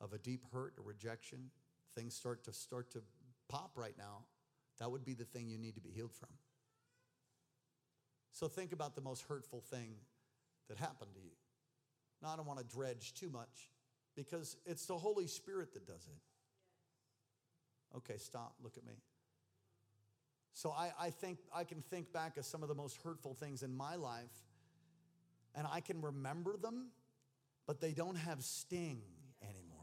[0.00, 1.50] of a deep hurt or rejection,
[1.94, 3.02] things start to start to
[3.48, 4.24] pop right now,
[4.78, 6.30] that would be the thing you need to be healed from.
[8.32, 9.96] So think about the most hurtful thing
[10.68, 11.41] that happened to you.
[12.22, 13.70] Now, I don't want to dredge too much
[14.14, 17.96] because it's the Holy Spirit that does it.
[17.96, 18.94] Okay, stop, look at me.
[20.54, 23.62] So I, I think I can think back of some of the most hurtful things
[23.62, 24.32] in my life,
[25.54, 26.88] and I can remember them,
[27.66, 29.00] but they don't have sting
[29.42, 29.78] anymore.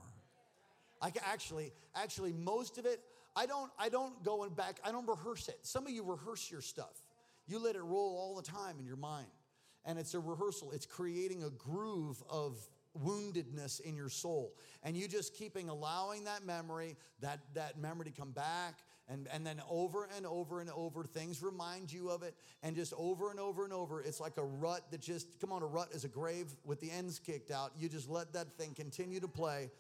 [1.02, 3.00] I can actually, actually, most of it,
[3.36, 5.58] I don't, I don't go and back, I don't rehearse it.
[5.64, 7.04] Some of you rehearse your stuff.
[7.48, 9.28] You let it roll all the time in your mind.
[9.86, 10.72] And it's a rehearsal.
[10.72, 12.58] It's creating a groove of
[13.00, 18.12] woundedness in your soul and you just keeping allowing that memory that that memory to
[18.12, 22.36] come back and, and then over and over and over, things remind you of it.
[22.62, 25.64] And just over and over and over, it's like a rut that just, come on,
[25.64, 27.72] a rut is a grave with the ends kicked out.
[27.76, 29.72] You just let that thing continue to play.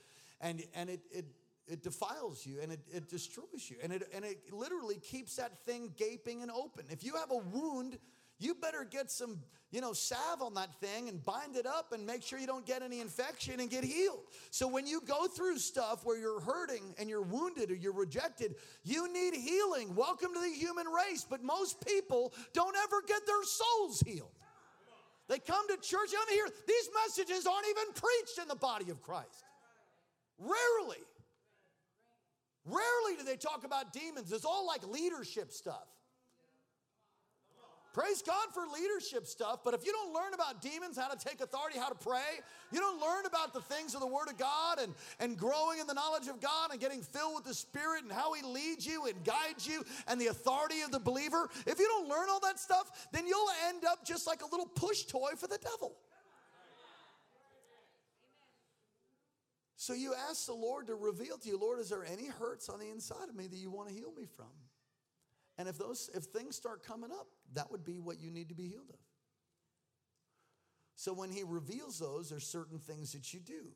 [0.41, 1.25] And, and it, it,
[1.67, 3.75] it defiles you and it, it destroys you.
[3.83, 6.85] And it, and it literally keeps that thing gaping and open.
[6.89, 7.99] If you have a wound,
[8.39, 12.05] you better get some, you know, salve on that thing and bind it up and
[12.05, 14.21] make sure you don't get any infection and get healed.
[14.49, 18.55] So when you go through stuff where you're hurting and you're wounded or you're rejected,
[18.83, 19.93] you need healing.
[19.93, 21.25] Welcome to the human race.
[21.29, 24.31] But most people don't ever get their souls healed.
[25.27, 26.47] They come to church, I'm here.
[26.67, 29.43] These messages aren't even preached in the body of Christ.
[30.39, 31.03] Rarely.
[32.65, 34.31] Rarely do they talk about demons.
[34.31, 35.85] It's all like leadership stuff.
[37.99, 41.41] Praise God for leadership stuff, but if you don't learn about demons, how to take
[41.41, 42.39] authority, how to pray,
[42.71, 45.87] you don't learn about the things of the Word of God and, and growing in
[45.87, 49.05] the knowledge of God and getting filled with the Spirit and how He leads you
[49.07, 52.57] and guides you and the authority of the believer, if you don't learn all that
[52.57, 55.97] stuff, then you'll end up just like a little push toy for the devil.
[59.75, 62.79] So you ask the Lord to reveal to you, Lord, is there any hurts on
[62.79, 64.47] the inside of me that you want to heal me from?
[65.59, 68.55] And if those if things start coming up, that would be what you need to
[68.55, 68.99] be healed of.
[70.95, 73.67] So when he reveals those, there's certain things that you do.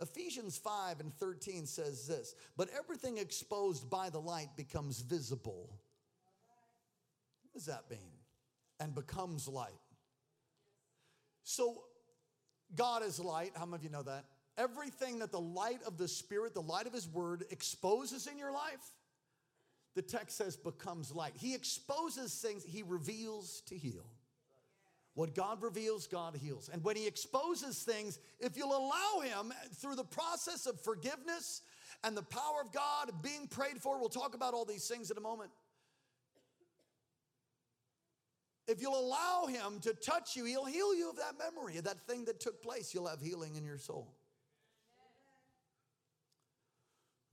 [0.00, 5.78] Ephesians 5 and 13 says this, but everything exposed by the light becomes visible.
[7.42, 8.12] What does that mean?
[8.78, 9.72] And becomes light.
[11.44, 11.82] So
[12.74, 13.52] God is light.
[13.54, 14.24] How many of you know that?
[14.58, 18.52] Everything that the light of the Spirit, the light of His Word exposes in your
[18.52, 18.92] life,
[19.94, 21.34] the text says becomes light.
[21.36, 24.06] He exposes things, he reveals to heal.
[25.14, 26.70] What God reveals, God heals.
[26.72, 31.60] And when he exposes things, if you'll allow him through the process of forgiveness
[32.02, 35.18] and the power of God being prayed for, we'll talk about all these things in
[35.18, 35.50] a moment.
[38.68, 42.06] if you'll allow Him to touch you, He'll heal you of that memory, of that
[42.06, 42.94] thing that took place.
[42.94, 44.14] You'll have healing in your soul.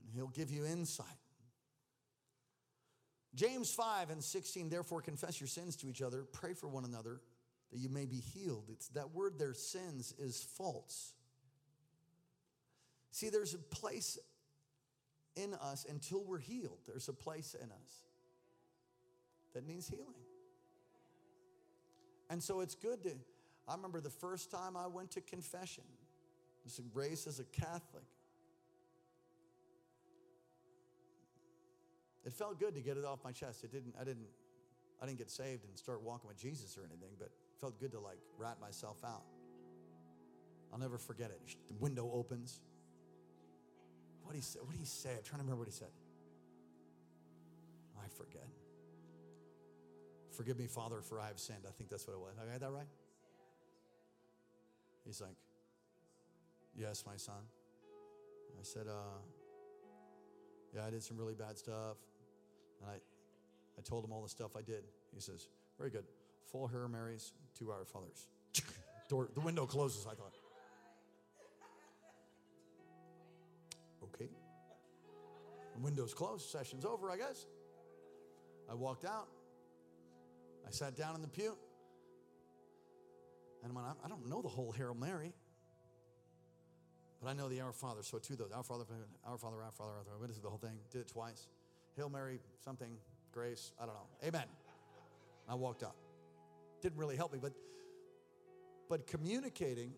[0.03, 1.07] And He'll give you insight.
[3.35, 7.21] James 5 and 16, therefore confess your sins to each other, pray for one another
[7.71, 8.65] that you may be healed.
[8.71, 11.13] It's that word their sins is false.
[13.11, 14.17] See, there's a place
[15.35, 16.79] in us until we're healed.
[16.87, 18.03] There's a place in us
[19.53, 20.05] that needs healing.
[22.29, 23.11] And so it's good to,
[23.67, 28.03] I remember the first time I went to confession, I was raised as a Catholic.
[32.29, 33.63] It felt good to get it off my chest.
[33.63, 34.27] It didn't, I didn't,
[35.01, 37.91] I didn't get saved and start walking with Jesus or anything, but it felt good
[37.93, 39.23] to like rat myself out.
[40.71, 41.41] I'll never forget it.
[41.69, 42.61] The window opens.
[44.21, 45.09] What he said, what did he say?
[45.09, 45.87] I'm trying to remember what he said.
[47.97, 48.45] I forget.
[50.29, 51.65] Forgive me, Father, for I have sinned.
[51.67, 52.35] I think that's what it was.
[52.39, 52.85] I got that right?
[55.03, 55.35] He's like,
[56.77, 57.41] Yes, my son.
[58.59, 59.17] I said, uh,
[60.75, 61.97] Yeah, I did some really bad stuff.
[62.81, 62.95] And I,
[63.77, 64.83] I told him all the stuff I did.
[65.13, 66.05] He says, Very good.
[66.51, 68.27] Full Hail Marys, two Our Fathers.
[69.09, 70.35] Door, the window closes, I thought.
[74.03, 74.29] Okay.
[75.75, 77.45] The window's closed, session's over, I guess.
[78.69, 79.27] I walked out.
[80.67, 81.55] I sat down in the pew.
[83.63, 85.33] And I, I don't know the whole Hail Mary,
[87.21, 88.03] but I know the Our Father.
[88.03, 88.85] So two of those Our Father,
[89.25, 90.17] Our Father, Our Father, Our Father.
[90.19, 90.77] What is it, the whole thing?
[90.91, 91.47] Did it twice.
[91.99, 92.89] Hail Mary, something,
[93.33, 94.07] grace, I don't know.
[94.25, 94.45] Amen.
[95.47, 95.95] I walked out.
[96.81, 97.53] Didn't really help me, but
[98.89, 99.91] but communicating.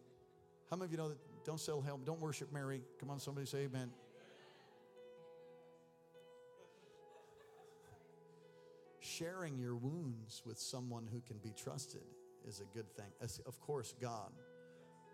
[0.70, 2.82] How many of you know that don't sell Hail, don't worship Mary?
[2.99, 3.91] Come on, somebody say amen.
[9.22, 12.02] sharing your wounds with someone who can be trusted
[12.47, 13.06] is a good thing.
[13.45, 14.32] Of course, God.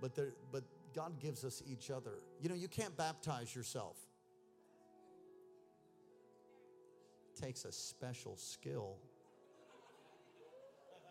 [0.01, 0.63] But, there, but
[0.95, 2.11] God gives us each other.
[2.41, 3.97] You know, you can't baptize yourself.
[7.39, 8.97] Takes a special skill.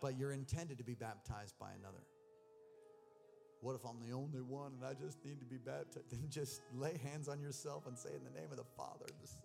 [0.01, 2.03] But you're intended to be baptized by another.
[3.61, 6.05] What if I'm the only one and I just need to be baptized?
[6.11, 9.27] Then just lay hands on yourself and say, In the name of the Father, the
[9.27, 9.41] Son,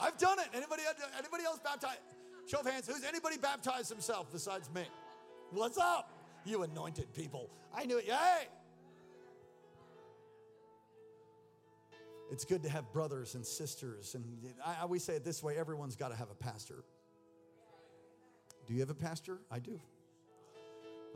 [0.00, 0.46] I've done it.
[0.54, 0.82] Anybody,
[1.18, 2.00] anybody else baptized?
[2.46, 2.86] Show of hands.
[2.86, 4.82] Who's anybody baptized himself besides me?
[5.50, 6.10] What's up?
[6.44, 7.50] You anointed people.
[7.74, 8.06] I knew it.
[8.06, 8.48] Yay!
[12.30, 14.14] It's good to have brothers and sisters.
[14.14, 14.24] And
[14.64, 16.84] I always say it this way everyone's got to have a pastor.
[18.66, 19.38] Do you have a pastor?
[19.50, 19.80] I do.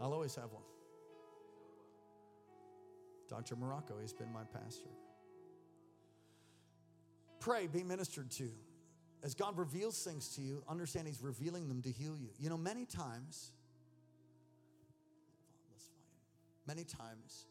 [0.01, 0.63] I'll always have one.
[3.29, 3.57] Dr.
[3.57, 4.89] Morocco, he's been my pastor.
[7.41, 8.51] Pray, be ministered to
[9.23, 12.31] as God reveals things to you, understand He's revealing them to heal you.
[12.39, 13.53] You know, many times,
[16.67, 17.47] many times,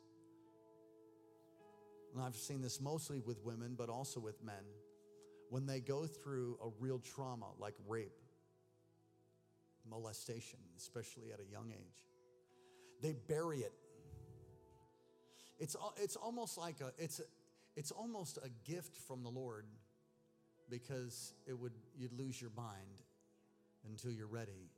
[2.13, 4.63] and I've seen this mostly with women, but also with men,
[5.49, 8.21] when they go through a real trauma like rape,
[9.89, 12.07] molestation, especially at a young age,
[13.01, 13.73] they bury it.
[15.59, 17.23] It's, it's almost like a, it's, a,
[17.75, 19.65] it's almost a gift from the Lord
[20.69, 23.03] because it would you'd lose your mind
[23.87, 24.71] until you're ready.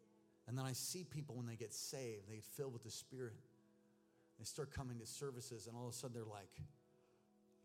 [0.47, 3.35] And then I see people when they get saved, they get filled with the Spirit.
[4.39, 6.49] They start coming to services, and all of a sudden they're like,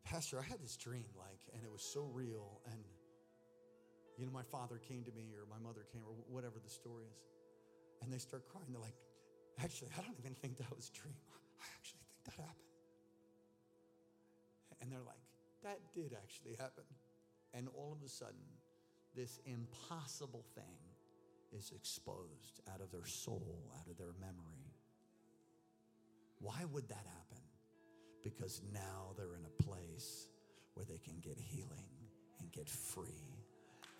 [0.08, 2.62] Pastor, I had this dream, like, and it was so real.
[2.72, 2.80] And
[4.16, 7.04] you know, my father came to me, or my mother came, or whatever the story
[7.04, 7.20] is.
[8.02, 8.66] And they start crying.
[8.72, 8.96] They're like,
[9.62, 11.20] actually, I don't even think that was a dream.
[11.60, 12.72] I actually think that happened.
[14.80, 15.20] And they're like,
[15.62, 16.88] that did actually happen.
[17.52, 18.48] And all of a sudden,
[19.14, 20.78] this impossible thing
[21.52, 24.72] is exposed out of their soul, out of their memory.
[26.40, 27.47] Why would that happen?
[28.22, 30.28] Because now they're in a place
[30.74, 31.88] where they can get healing
[32.40, 33.38] and get free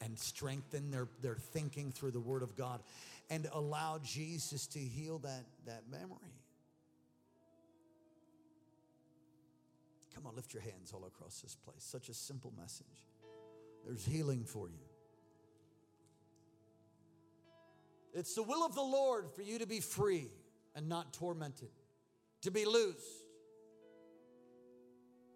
[0.00, 2.80] and strengthen their, their thinking through the Word of God
[3.30, 6.34] and allow Jesus to heal that, that memory.
[10.14, 11.82] Come on, lift your hands all across this place.
[11.82, 12.86] Such a simple message.
[13.84, 14.84] There's healing for you.
[18.14, 20.28] It's the will of the Lord for you to be free
[20.74, 21.70] and not tormented,
[22.42, 23.27] to be loosed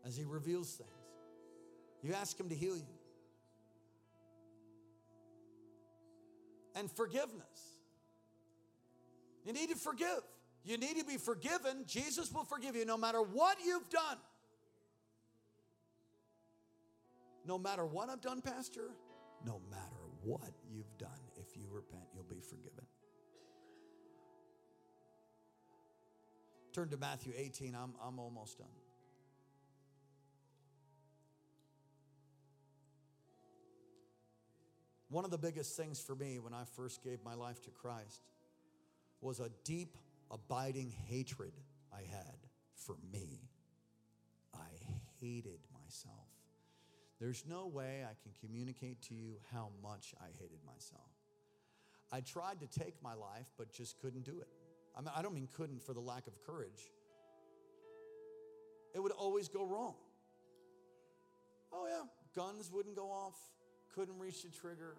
[0.06, 0.90] as He reveals things.
[2.02, 2.98] You ask Him to heal you.
[6.74, 7.78] And forgiveness.
[9.44, 10.22] You need to forgive.
[10.64, 11.84] You need to be forgiven.
[11.86, 14.18] Jesus will forgive you no matter what you've done.
[17.44, 18.90] No matter what I've done, Pastor,
[19.44, 22.84] no matter what you've done, if you repent, you'll be forgiven.
[26.72, 27.74] Turn to Matthew 18.
[27.74, 28.68] I'm, I'm almost done.
[35.12, 38.22] One of the biggest things for me when I first gave my life to Christ
[39.20, 39.98] was a deep,
[40.30, 41.52] abiding hatred
[41.92, 42.38] I had
[42.74, 43.50] for me.
[44.54, 44.70] I
[45.20, 46.16] hated myself.
[47.20, 51.12] There's no way I can communicate to you how much I hated myself.
[52.10, 54.48] I tried to take my life, but just couldn't do it.
[54.96, 56.90] I, mean, I don't mean couldn't for the lack of courage.
[58.94, 59.94] It would always go wrong.
[61.70, 63.36] Oh, yeah, guns wouldn't go off,
[63.94, 64.96] couldn't reach the trigger.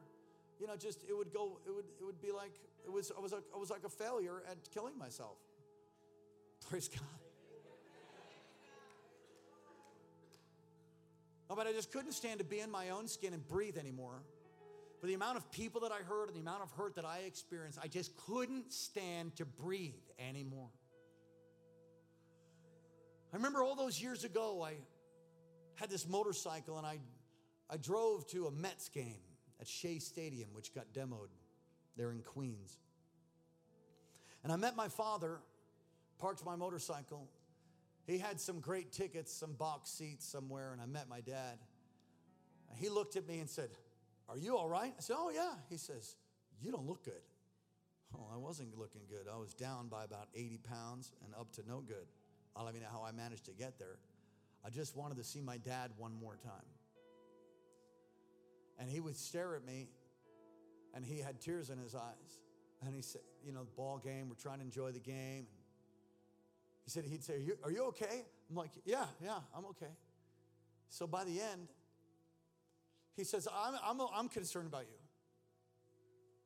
[0.59, 2.53] You know, just it would go, it would, it would be like,
[2.85, 5.37] it was, I was like, I was like a failure at killing myself.
[6.69, 7.01] Praise God.
[11.49, 14.23] Oh, but I just couldn't stand to be in my own skin and breathe anymore.
[15.01, 17.19] For the amount of people that I heard and the amount of hurt that I
[17.27, 20.69] experienced, I just couldn't stand to breathe anymore.
[23.33, 24.75] I remember all those years ago, I
[25.75, 26.99] had this motorcycle and I,
[27.73, 29.17] I drove to a Mets game
[29.59, 31.29] at Shea Stadium, which got demoed
[31.97, 32.77] there in Queens.
[34.43, 35.39] And I met my father,
[36.19, 37.27] parked my motorcycle.
[38.05, 41.57] He had some great tickets, some box seats somewhere, and I met my dad.
[42.75, 43.71] He looked at me and said,
[44.29, 44.93] Are you all right?
[44.95, 45.53] I said, Oh, yeah.
[45.67, 46.15] He says,
[46.61, 47.23] You don't look good.
[48.15, 49.25] Oh, I wasn't looking good.
[49.33, 52.05] I was down by about 80 pounds and up to no good.
[52.55, 53.97] I'll let you know how I managed to get there.
[54.63, 56.65] I just wanted to see my dad one more time.
[58.79, 59.89] And he would stare at me,
[60.93, 62.39] and he had tears in his eyes.
[62.85, 65.45] And he said, You know, the ball game, we're trying to enjoy the game.
[65.47, 65.63] And
[66.83, 68.25] He said, He'd say, Are you, are you okay?
[68.49, 69.91] I'm like, Yeah, yeah, I'm okay.
[70.89, 71.69] So by the end,
[73.15, 74.97] he says, I'm, I'm, I'm concerned about you.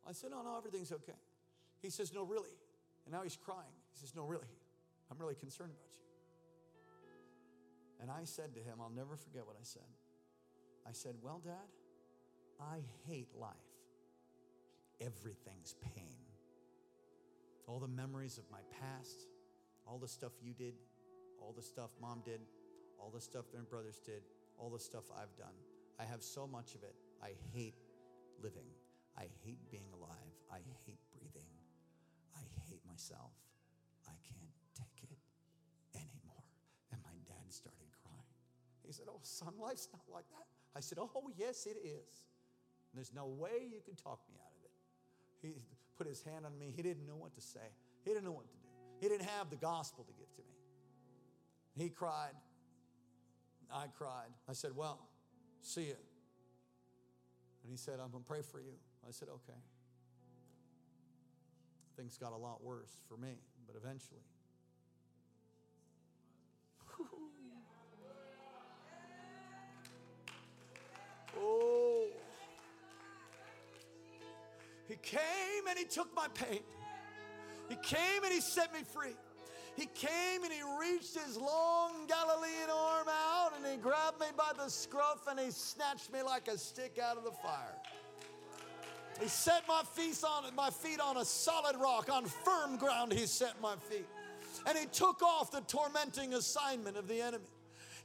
[0.07, 1.17] I said, No, no, everything's okay.
[1.81, 2.55] He says, No, really.
[3.05, 3.75] And now he's crying.
[3.93, 4.47] He says, No, really.
[5.09, 5.97] I'm really concerned about you.
[8.01, 9.89] And I said to him, I'll never forget what I said.
[10.87, 11.55] I said, Well, Dad,
[12.59, 13.53] I hate life.
[14.99, 16.17] Everything's pain.
[17.67, 19.27] All the memories of my past,
[19.85, 20.73] all the stuff you did,
[21.39, 22.41] all the stuff mom did,
[22.97, 24.23] all the stuff my brothers did,
[24.57, 25.53] all the stuff I've done.
[25.99, 26.95] I have so much of it.
[27.21, 27.75] I hate
[28.41, 28.67] living.
[29.17, 30.33] I hate being alive.
[30.51, 31.49] I hate breathing.
[32.35, 33.33] I hate myself.
[34.07, 35.17] I can't take it
[35.95, 36.45] anymore.
[36.91, 38.33] And my dad started crying.
[38.85, 40.45] He said, Oh, son, life's not like that.
[40.75, 42.25] I said, Oh, yes, it is.
[42.97, 45.47] There's no way you can talk me out of it.
[45.47, 45.53] He
[45.99, 46.73] put his hand on me.
[46.75, 47.59] He didn't know what to say,
[48.03, 48.67] he didn't know what to do.
[48.99, 50.47] He didn't have the gospel to give to me.
[51.83, 52.33] He cried.
[53.71, 54.31] I cried.
[54.49, 54.97] I said, Well,
[55.61, 55.95] see you.
[57.61, 58.73] And he said, I'm going to pray for you.
[59.07, 59.59] I said, Okay.
[61.97, 63.35] Things got a lot worse for me,
[63.67, 64.21] but eventually.
[71.39, 72.07] oh.
[74.87, 76.61] He came and he took my pain.
[77.69, 79.15] He came and he set me free.
[79.75, 84.51] He came and he reached his long Galilean arm out and he grabbed me by
[84.57, 87.75] the scruff and he snatched me like a stick out of the fire.
[89.21, 93.11] He set my feet on my feet on a solid rock, on firm ground.
[93.11, 94.05] He set my feet,
[94.67, 97.43] and he took off the tormenting assignment of the enemy.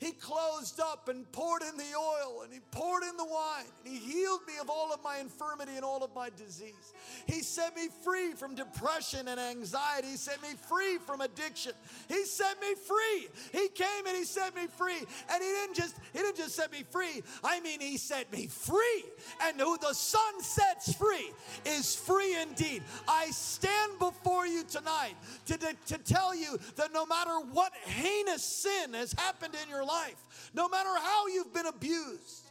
[0.03, 3.95] He closed up and poured in the oil and he poured in the wine and
[3.95, 6.93] he healed me of all of my infirmity and all of my disease.
[7.27, 10.09] He set me free from depression and anxiety.
[10.09, 11.71] He set me free from addiction.
[12.09, 13.29] He set me free.
[13.53, 14.99] He came and he set me free.
[15.31, 17.23] And he didn't just he didn't just set me free.
[17.45, 19.05] I mean he set me free.
[19.45, 21.31] And who the Son sets free
[21.65, 22.83] is free indeed.
[23.07, 25.15] I stand before you tonight
[25.47, 29.85] to, to, to tell you that no matter what heinous sin has happened in your
[29.85, 32.51] life, life, no matter how you've been abused.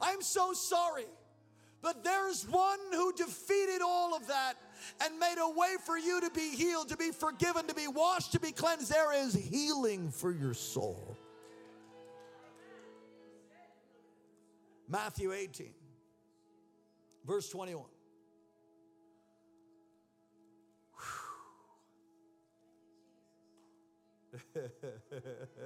[0.00, 1.06] I'm so sorry.
[1.80, 4.54] But there's one who defeated all of that
[5.04, 8.32] and made a way for you to be healed, to be forgiven, to be washed,
[8.32, 8.90] to be cleansed.
[8.90, 11.16] There is healing for your soul.
[14.88, 15.72] Matthew 18,
[17.26, 17.86] verse 21.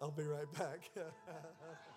[0.00, 0.90] I'll be right back.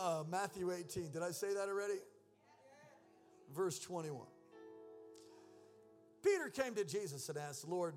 [0.00, 1.10] Uh, Matthew 18.
[1.10, 1.98] Did I say that already?
[3.52, 4.20] Verse 21.
[6.22, 7.94] Peter came to Jesus and asked, Lord,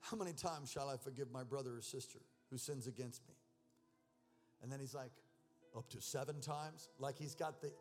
[0.00, 2.18] how many times shall I forgive my brother or sister
[2.50, 3.34] who sins against me?
[4.62, 5.12] And then he's like,
[5.74, 6.90] up to seven times?
[6.98, 7.72] Like he's got the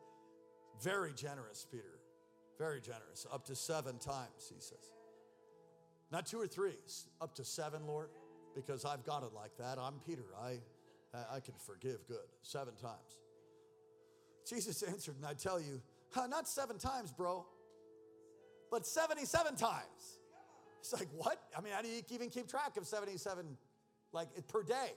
[0.82, 1.99] very generous, Peter.
[2.58, 3.28] Very generous.
[3.34, 4.93] Up to seven times, he says.
[6.10, 6.76] Not two or three,
[7.20, 8.10] up to seven, Lord,
[8.56, 9.78] because I've got it like that.
[9.78, 10.24] I'm Peter.
[10.41, 10.60] I,
[11.14, 12.28] I can forgive good.
[12.43, 13.20] Seven times.
[14.52, 15.82] Jesus answered, and I tell you,
[16.30, 17.45] not seven times, bro,
[18.70, 20.20] but 77 times.
[20.82, 21.41] It's like, what?
[21.58, 23.58] I mean, how do you even keep track of 77
[24.12, 24.91] like per day?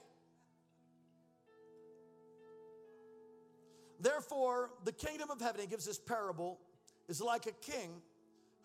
[4.01, 6.59] Therefore, the kingdom of heaven, he gives this parable,
[7.07, 8.01] is like a king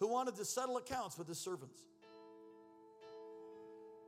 [0.01, 1.79] who wanted to settle accounts with his servants.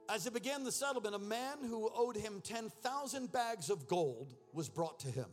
[0.08, 4.68] As he began the settlement, a man who owed him 10,000 bags of gold was
[4.68, 5.26] brought to him.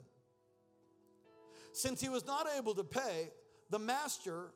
[1.72, 3.32] Since he was not able to pay,
[3.70, 4.52] the master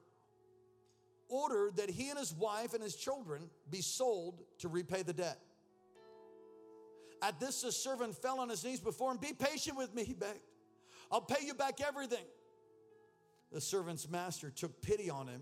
[1.30, 5.39] ordered that he and his wife and his children be sold to repay the debt.
[7.22, 9.18] At this, the servant fell on his knees before him.
[9.18, 10.39] Be patient with me, he begged.
[11.11, 12.26] I'll pay you back everything.
[13.51, 15.41] The servant's master took pity on him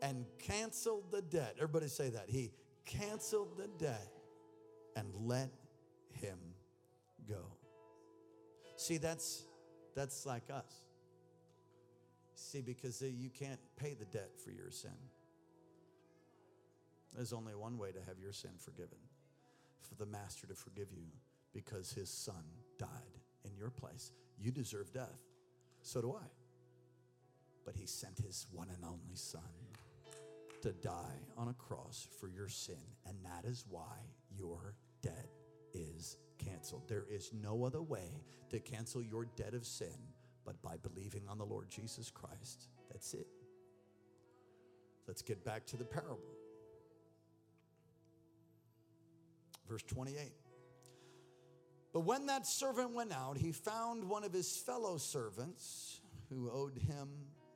[0.00, 1.54] and canceled the debt.
[1.56, 2.24] Everybody say that.
[2.28, 2.52] He
[2.84, 4.08] canceled the debt
[4.96, 5.50] and let
[6.10, 6.38] him
[7.28, 7.44] go.
[8.76, 9.44] See, that's
[9.94, 10.82] that's like us.
[12.34, 14.90] See, because you can't pay the debt for your sin.
[17.14, 18.98] There's only one way to have your sin forgiven
[19.82, 21.08] for the master to forgive you
[21.52, 22.44] because his son
[22.78, 22.88] died
[23.44, 24.12] in your place.
[24.38, 25.20] You deserve death.
[25.82, 26.26] So do I.
[27.64, 29.42] But he sent his one and only son
[30.62, 32.76] to die on a cross for your sin.
[33.06, 33.98] And that is why
[34.34, 35.28] your debt
[35.74, 36.82] is canceled.
[36.88, 39.96] There is no other way to cancel your debt of sin
[40.44, 42.68] but by believing on the Lord Jesus Christ.
[42.90, 43.26] That's it.
[45.06, 46.18] Let's get back to the parable.
[49.68, 50.32] Verse 28.
[51.92, 56.78] But when that servant went out, he found one of his fellow servants who owed
[56.78, 57.08] him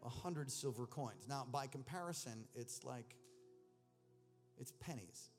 [0.04, 1.26] a hundred silver coins.
[1.28, 3.16] Now, by comparison, it's like,
[4.58, 5.30] it's pennies.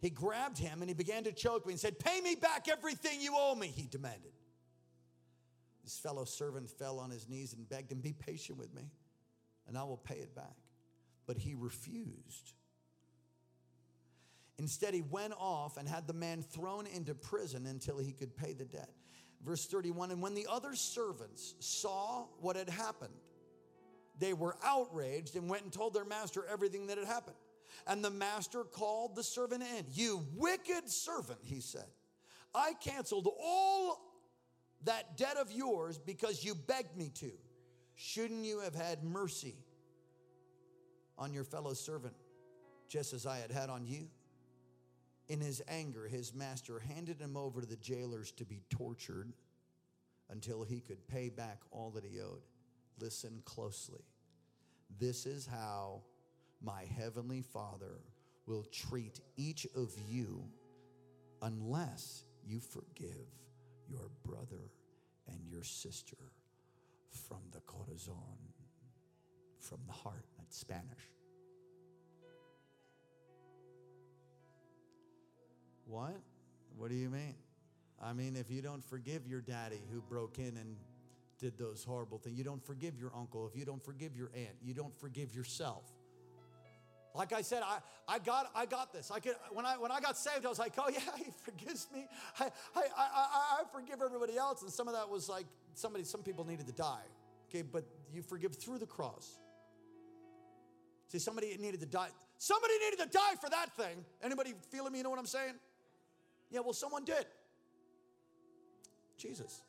[0.00, 3.20] He grabbed him and he began to choke me and said, Pay me back everything
[3.20, 4.32] you owe me, he demanded.
[5.82, 8.90] His fellow servant fell on his knees and begged him, Be patient with me,
[9.68, 10.56] and I will pay it back.
[11.26, 12.52] But he refused.
[14.58, 18.52] Instead, he went off and had the man thrown into prison until he could pay
[18.52, 18.90] the debt.
[19.44, 23.14] Verse 31 And when the other servants saw what had happened,
[24.18, 27.36] they were outraged and went and told their master everything that had happened.
[27.86, 29.86] And the master called the servant in.
[29.92, 31.86] You wicked servant, he said.
[32.54, 34.00] I canceled all
[34.84, 37.32] that debt of yours because you begged me to.
[37.94, 39.56] Shouldn't you have had mercy
[41.18, 42.14] on your fellow servant
[42.88, 44.08] just as I had had on you?
[45.28, 49.32] In his anger, his master handed him over to the jailers to be tortured
[50.30, 52.42] until he could pay back all that he owed.
[53.00, 54.04] Listen closely.
[54.98, 56.02] This is how
[56.62, 58.00] my heavenly Father
[58.46, 60.44] will treat each of you
[61.42, 63.26] unless you forgive
[63.88, 64.70] your brother
[65.28, 66.16] and your sister
[67.28, 68.38] from the corazon,
[69.60, 70.24] from the heart.
[70.38, 71.10] That's Spanish.
[75.86, 76.16] What?
[76.76, 77.34] What do you mean?
[78.02, 80.76] I mean, if you don't forgive your daddy who broke in and
[81.38, 84.56] did those horrible things, you don't forgive your uncle, if you don't forgive your aunt,
[84.62, 85.84] you don't forgive yourself.
[87.16, 89.10] Like I said, I, I got I got this.
[89.10, 91.88] I could when I when I got saved, I was like, oh yeah, he forgives
[91.92, 92.06] me.
[92.38, 92.44] I,
[92.74, 94.62] I, I, I forgive everybody else.
[94.62, 97.04] And some of that was like somebody, some people needed to die.
[97.48, 99.38] Okay, but you forgive through the cross.
[101.08, 102.08] See, somebody needed to die.
[102.38, 104.04] Somebody needed to die for that thing.
[104.22, 104.98] Anybody feeling me?
[104.98, 105.54] You know what I'm saying?
[106.50, 107.24] Yeah, well, someone did.
[109.16, 109.62] Jesus.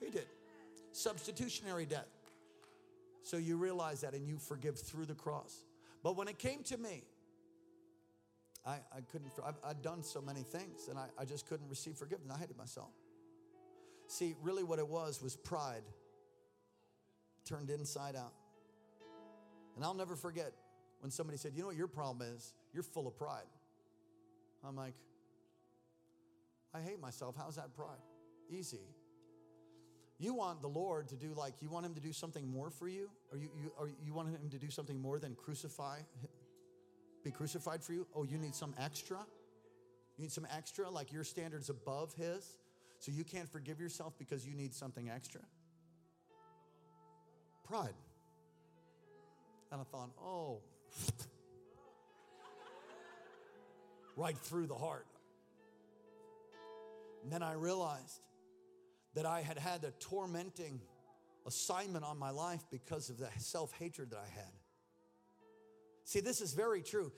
[0.00, 0.26] He did.
[0.92, 2.08] Substitutionary death.
[3.22, 5.64] So you realize that and you forgive through the cross.
[6.04, 7.02] But when it came to me,
[8.64, 11.96] I, I couldn't, I've, I'd done so many things and I, I just couldn't receive
[11.96, 12.30] forgiveness.
[12.32, 12.90] I hated myself.
[14.06, 15.82] See, really what it was was pride
[17.46, 18.34] turned inside out.
[19.76, 20.52] And I'll never forget
[21.00, 22.52] when somebody said, You know what your problem is?
[22.74, 23.48] You're full of pride.
[24.62, 24.94] I'm like,
[26.74, 27.34] I hate myself.
[27.36, 28.00] How's that pride?
[28.50, 28.80] Easy.
[30.18, 32.88] You want the Lord to do like, you want Him to do something more for
[32.88, 33.10] you?
[33.32, 35.98] Or you, you, or you want Him to do something more than crucify,
[37.24, 38.06] be crucified for you?
[38.14, 39.18] Oh, you need some extra?
[40.16, 42.56] You need some extra, like your standard's above his,
[43.00, 45.40] so you can't forgive yourself because you need something extra?
[47.64, 47.94] Pride.
[49.72, 50.60] And I thought, oh,
[54.16, 55.06] right through the heart.
[57.24, 58.20] And then I realized
[59.14, 60.80] that I had had a tormenting
[61.46, 64.52] assignment on my life because of the self hatred that I had.
[66.06, 67.12] See, this is very true.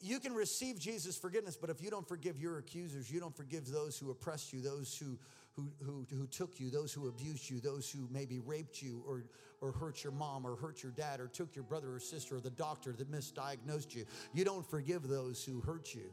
[0.00, 3.68] You can receive Jesus' forgiveness, but if you don't forgive your accusers, you don't forgive
[3.68, 5.16] those who oppressed you, those who,
[5.52, 9.26] who, who, who took you, those who abused you, those who maybe raped you or,
[9.60, 12.40] or hurt your mom or hurt your dad or took your brother or sister or
[12.40, 14.04] the doctor that misdiagnosed you.
[14.32, 16.10] You don't forgive those who hurt you.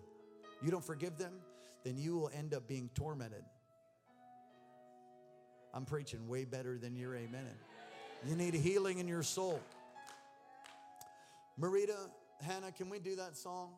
[0.62, 1.34] You don't forgive them,
[1.84, 3.44] then you will end up being tormented.
[5.74, 7.58] I'm preaching way better than you're amening.
[8.28, 9.62] You need healing in your soul.
[11.60, 11.98] Marita,
[12.42, 13.72] Hannah, can we do that song?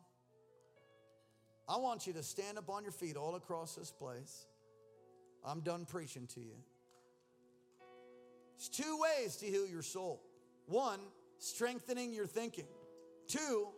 [1.68, 4.46] I want you to stand up on your feet all across this place.
[5.44, 6.56] I'm done preaching to you.
[8.56, 10.22] There's two ways to heal your soul
[10.66, 11.00] one,
[11.38, 12.68] strengthening your thinking,
[13.26, 13.68] two,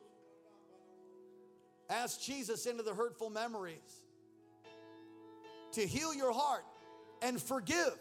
[1.88, 4.02] ask Jesus into the hurtful memories
[5.72, 6.64] to heal your heart
[7.24, 7.98] and forgive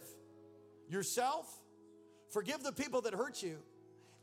[0.90, 1.48] yourself,
[2.30, 3.58] forgive the people that hurt you,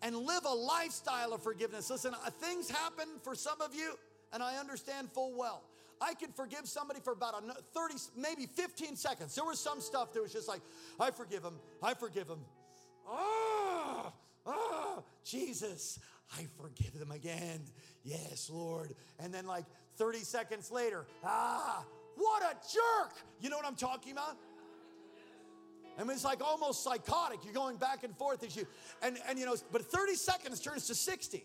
[0.02, 1.88] and live a lifestyle of forgiveness.
[1.88, 3.94] Listen, uh, things happen for some of you,
[4.32, 5.64] and I understand full well.
[6.02, 7.34] I could forgive somebody for about
[7.74, 9.34] 30, maybe 15 seconds.
[9.34, 10.60] There was some stuff that was just like,
[10.98, 12.40] I forgive him, I forgive him.
[13.08, 14.12] Ah,
[14.46, 15.98] ah, Jesus,
[16.38, 17.60] I forgive them again.
[18.04, 18.94] Yes, Lord.
[19.18, 19.64] And then, like
[19.96, 21.84] 30 seconds later, ah,
[22.16, 23.14] what a jerk.
[23.40, 24.36] You know what I'm talking about?
[26.00, 27.44] I mean, it's like almost psychotic.
[27.44, 28.66] You're going back and forth as you,
[29.02, 31.44] and, and you know, but 30 seconds turns to 60.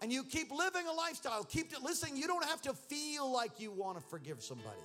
[0.00, 1.42] And you keep living a lifestyle.
[1.42, 2.16] Keep listening.
[2.16, 4.78] You don't have to feel like you want to forgive somebody.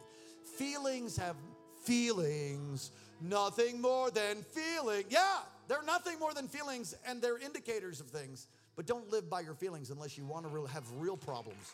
[0.58, 1.36] Feelings have
[1.84, 5.04] feelings, nothing more than feeling.
[5.10, 8.48] Yeah, they're nothing more than feelings, and they're indicators of things.
[8.76, 11.74] But don't live by your feelings unless you want to have real problems.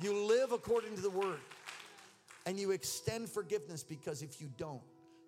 [0.00, 1.40] You live according to the word,
[2.46, 4.80] and you extend forgiveness because if you don't,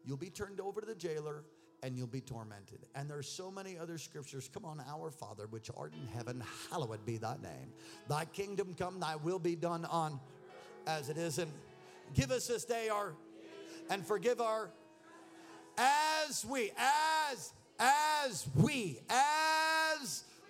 [0.04, 1.44] You'll be turned over to the jailer
[1.82, 2.80] and you'll be tormented.
[2.94, 4.50] And there's so many other scriptures.
[4.52, 7.72] Come on, our Father, which art in heaven, hallowed be thy name.
[8.08, 10.20] Thy kingdom come, thy will be done on
[10.86, 11.48] as it is in.
[12.14, 13.14] Give us this day our
[13.88, 14.70] and forgive our
[15.78, 19.59] as we, as, as we, as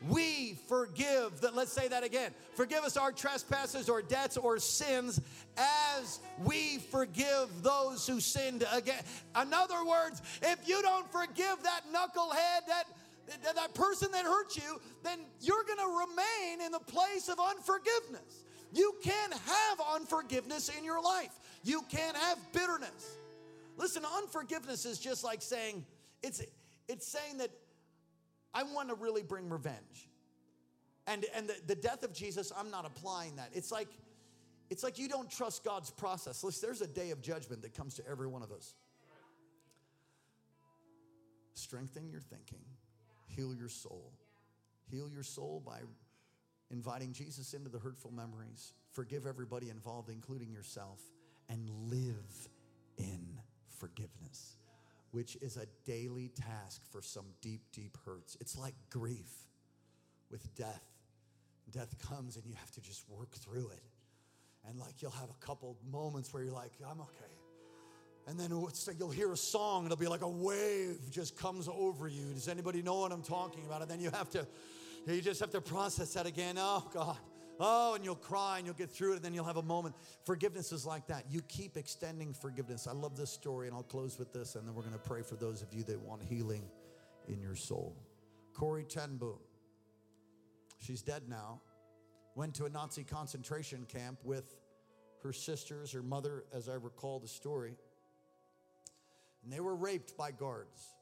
[0.09, 2.33] we forgive that let's say that again.
[2.55, 5.21] Forgive us our trespasses or debts or sins
[5.57, 9.03] as we forgive those who sinned again
[9.41, 12.87] in other words if you don't forgive that knucklehead that
[13.55, 18.45] that person that hurt you then you're going to remain in the place of unforgiveness.
[18.73, 21.33] You can't have unforgiveness in your life.
[21.65, 23.17] You can't have bitterness.
[23.77, 25.85] Listen unforgiveness is just like saying
[26.23, 26.43] it's
[26.89, 27.51] it's saying that
[28.53, 30.09] I want to really bring revenge.
[31.07, 33.51] And, and the, the death of Jesus, I'm not applying that.
[33.53, 33.89] It's like,
[34.69, 36.45] it's like you don't trust God's process.
[36.45, 38.75] Listen, there's a day of judgment that comes to every one of us.
[41.55, 42.65] Strengthen your thinking,
[43.27, 44.13] heal your soul.
[44.91, 45.81] Heal your soul by
[46.71, 48.73] inviting Jesus into the hurtful memories.
[48.91, 51.01] Forgive everybody involved, including yourself,
[51.49, 52.49] and live
[52.99, 53.41] in
[53.79, 54.60] forgiveness
[55.11, 58.37] which is a daily task for some deep, deep hurts.
[58.41, 59.31] It's like grief
[60.31, 60.85] with death.
[61.71, 63.83] Death comes and you have to just work through it.
[64.69, 67.33] And like you'll have a couple moments where you're like, I'm okay.
[68.27, 72.33] And then you'll hear a song, it'll be like a wave just comes over you.
[72.35, 73.83] Does anybody know what I'm talking about?
[73.83, 74.47] And then you have to,
[75.07, 76.57] you just have to process that again.
[76.59, 77.17] Oh, God.
[77.63, 79.95] Oh, and you'll cry and you'll get through it, and then you'll have a moment.
[80.25, 81.27] Forgiveness is like that.
[81.31, 82.87] You keep extending forgiveness.
[82.87, 85.21] I love this story, and I'll close with this, and then we're going to pray
[85.21, 86.65] for those of you that want healing
[87.29, 87.95] in your soul.
[88.55, 89.39] Corrie ten Boom.
[90.79, 91.61] She's dead now.
[92.35, 94.57] Went to a Nazi concentration camp with
[95.23, 97.77] her sisters, her mother, as I recall the story.
[99.45, 100.95] And they were raped by guards.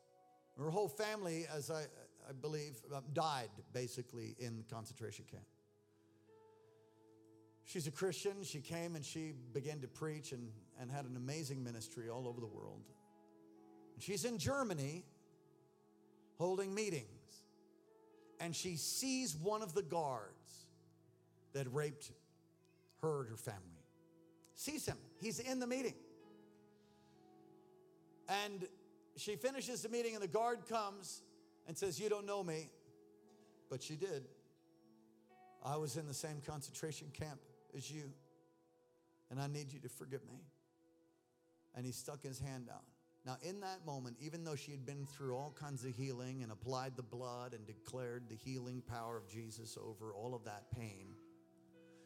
[0.58, 1.82] Her whole family, as I,
[2.28, 5.44] I believe, uh, died basically in the concentration camp.
[7.68, 8.44] She's a Christian.
[8.44, 10.48] She came and she began to preach and,
[10.80, 12.80] and had an amazing ministry all over the world.
[13.92, 15.04] And she's in Germany
[16.38, 17.04] holding meetings.
[18.40, 20.64] And she sees one of the guards
[21.52, 22.10] that raped
[23.02, 23.60] her and her family.
[24.54, 24.96] Sees him.
[25.20, 25.94] He's in the meeting.
[28.30, 28.66] And
[29.16, 31.22] she finishes the meeting, and the guard comes
[31.66, 32.70] and says, You don't know me.
[33.68, 34.24] But she did.
[35.62, 37.40] I was in the same concentration camp
[37.76, 38.10] as you.
[39.30, 40.40] And I need you to forgive me.
[41.74, 42.84] And he stuck his hand out.
[43.26, 46.50] Now, in that moment, even though she had been through all kinds of healing and
[46.50, 51.08] applied the blood and declared the healing power of Jesus over all of that pain,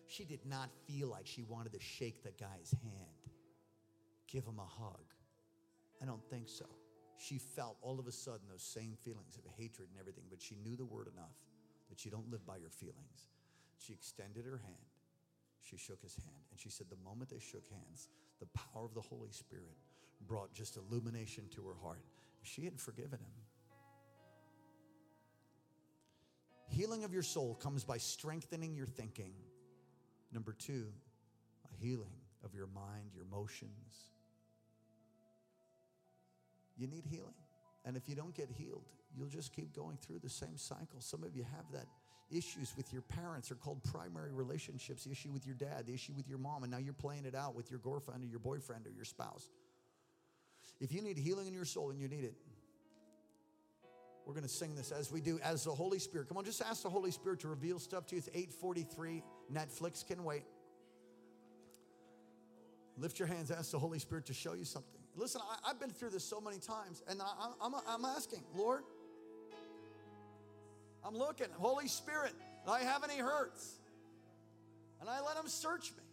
[0.06, 3.30] she did not feel like she wanted to shake the guy's hand,
[4.26, 5.04] give him a hug.
[6.02, 6.66] I don't think so.
[7.18, 10.56] She felt all of a sudden those same feelings of hatred and everything, but she
[10.64, 11.36] knew the word enough
[11.88, 13.28] that you don't live by your feelings.
[13.78, 14.90] She extended her hand.
[15.62, 16.44] She shook his hand.
[16.50, 18.08] And she said, the moment they shook hands,
[18.40, 19.76] the power of the Holy Spirit
[20.26, 22.04] brought just illumination to her heart.
[22.42, 23.32] She had forgiven him.
[26.68, 29.32] Healing of your soul comes by strengthening your thinking.
[30.32, 30.86] Number two,
[31.70, 34.10] a healing of your mind, your emotions.
[36.76, 37.34] You need healing.
[37.84, 41.00] And if you don't get healed, you'll just keep going through the same cycle.
[41.00, 41.86] Some of you have that
[42.32, 46.12] issues with your parents are called primary relationships, the issue with your dad, the issue
[46.16, 48.86] with your mom, and now you're playing it out with your girlfriend or your boyfriend
[48.86, 49.48] or your spouse.
[50.80, 52.34] If you need healing in your soul and you need it,
[54.26, 56.28] we're going to sing this as we do as the Holy Spirit.
[56.28, 58.18] Come on, just ask the Holy Spirit to reveal stuff to you.
[58.18, 59.22] It's 843.
[59.52, 60.44] Netflix can wait.
[62.96, 65.00] Lift your hands, ask the Holy Spirit to show you something.
[65.16, 68.82] Listen, I, have been through this so many times, and I, I'm, I'm asking, Lord,
[71.04, 72.32] I'm looking, Holy Spirit,
[72.64, 73.74] do I have any hurts?
[75.00, 76.04] And I let Him search me.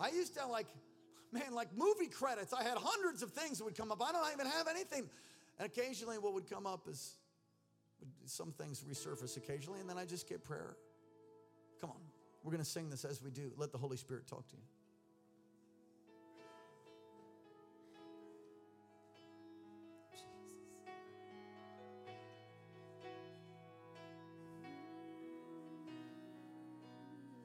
[0.00, 0.66] I used to like,
[1.32, 2.52] man, like movie credits.
[2.52, 4.02] I had hundreds of things that would come up.
[4.02, 5.08] I don't even have anything.
[5.58, 7.14] And occasionally, what would come up is
[8.26, 10.76] some things resurface occasionally, and then I just get prayer.
[11.80, 12.00] Come on,
[12.42, 13.52] we're going to sing this as we do.
[13.56, 14.62] Let the Holy Spirit talk to you.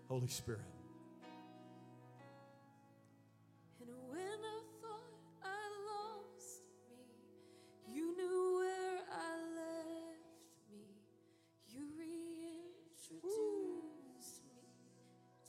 [0.09, 0.61] Holy Spirit.
[3.79, 10.89] And when I thought I lost me, you knew where I left me.
[11.69, 13.21] You reintroduced
[14.49, 14.65] me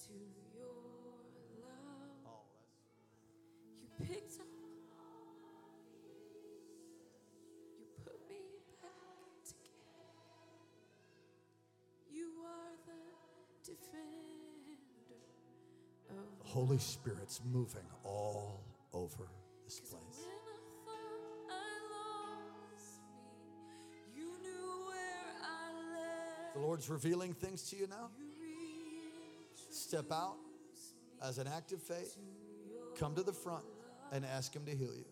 [0.05, 0.13] to
[0.55, 1.25] your
[1.65, 2.21] love.
[2.27, 2.45] Oh,
[3.81, 4.47] You picked up.
[7.79, 8.43] You put me
[8.83, 10.21] back together.
[12.13, 13.03] You are the
[13.65, 14.30] defender of the
[16.51, 19.29] Holy Spirit's moving all over
[19.65, 20.01] this place.
[20.19, 26.55] when I thought I lost me, you knew where I left.
[26.55, 28.11] The Lord's revealing things to you now.
[29.71, 30.39] Step out
[31.23, 32.17] as an act of faith.
[32.99, 33.65] Come to the front
[34.11, 35.05] and ask Him to heal you.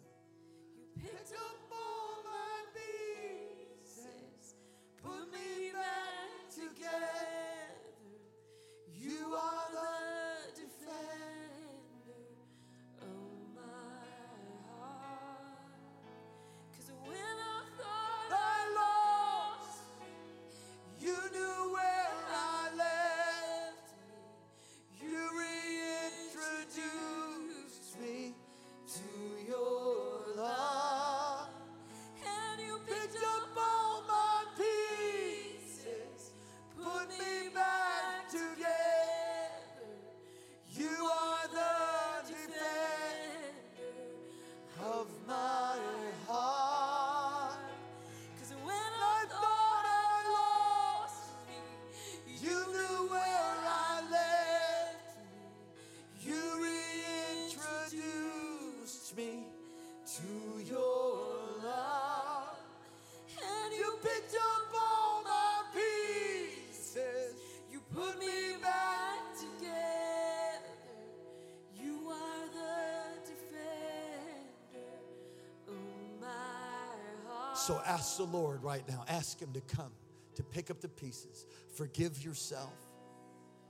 [77.69, 79.05] So ask the Lord right now.
[79.09, 79.93] Ask Him to come
[80.37, 81.45] to pick up the pieces.
[81.77, 82.73] Forgive yourself.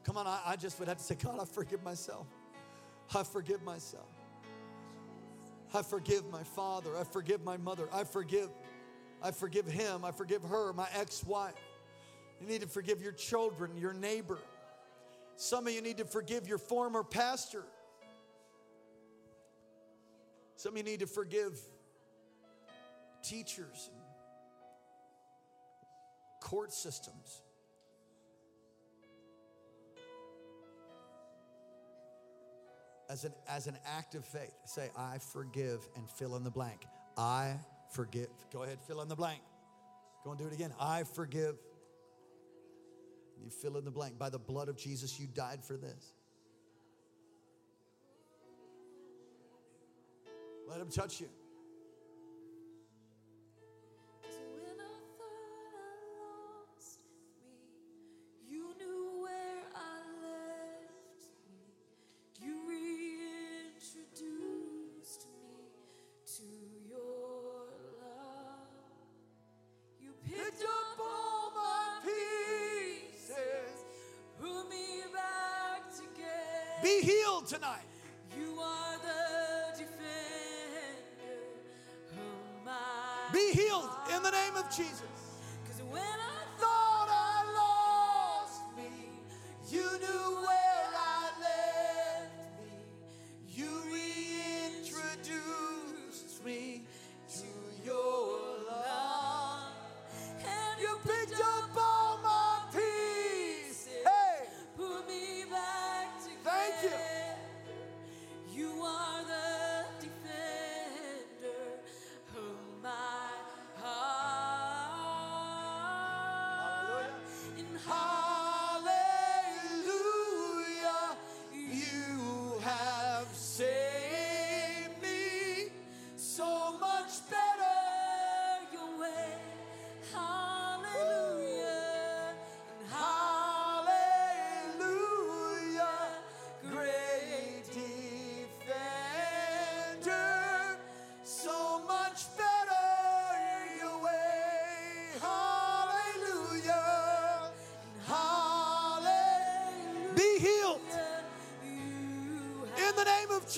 [0.05, 2.29] Come on, I, I just would have to say, God, I forgive myself.
[3.13, 4.07] I forgive myself.
[5.75, 6.97] I forgive my father.
[6.97, 7.89] I forgive my mother.
[7.93, 8.51] I forgive.
[9.21, 10.05] I forgive him.
[10.05, 11.55] I forgive her, my ex wife.
[12.41, 14.39] You need to forgive your children, your neighbor.
[15.35, 17.65] Some of you need to forgive your former pastor.
[20.55, 21.59] Some of you need to forgive
[23.29, 24.03] teachers and
[26.41, 27.43] court systems.
[33.11, 36.85] As an, as an act of faith, say, I forgive and fill in the blank.
[37.17, 37.55] I
[37.95, 38.29] forgive.
[38.53, 39.41] Go ahead, fill in the blank.
[40.25, 40.73] Go and do it again.
[40.79, 41.57] I forgive.
[43.43, 44.19] You fill in the blank.
[44.19, 46.13] By the blood of Jesus, you died for this.
[50.69, 51.29] Let him touch you.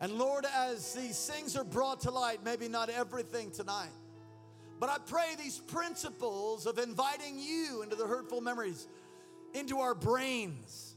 [0.00, 3.90] And Lord, as these things are brought to light, maybe not everything tonight,
[4.78, 8.86] but I pray these principles of inviting you into the hurtful memories,
[9.54, 10.94] into our brains.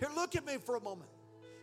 [0.00, 1.10] Here, look at me for a moment.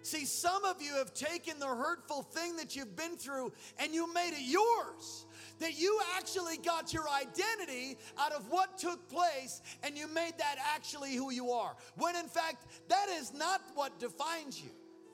[0.01, 4.11] See, some of you have taken the hurtful thing that you've been through and you
[4.13, 5.25] made it yours.
[5.59, 10.55] That you actually got your identity out of what took place and you made that
[10.73, 11.75] actually who you are.
[11.97, 14.69] When in fact, that is not what defines you.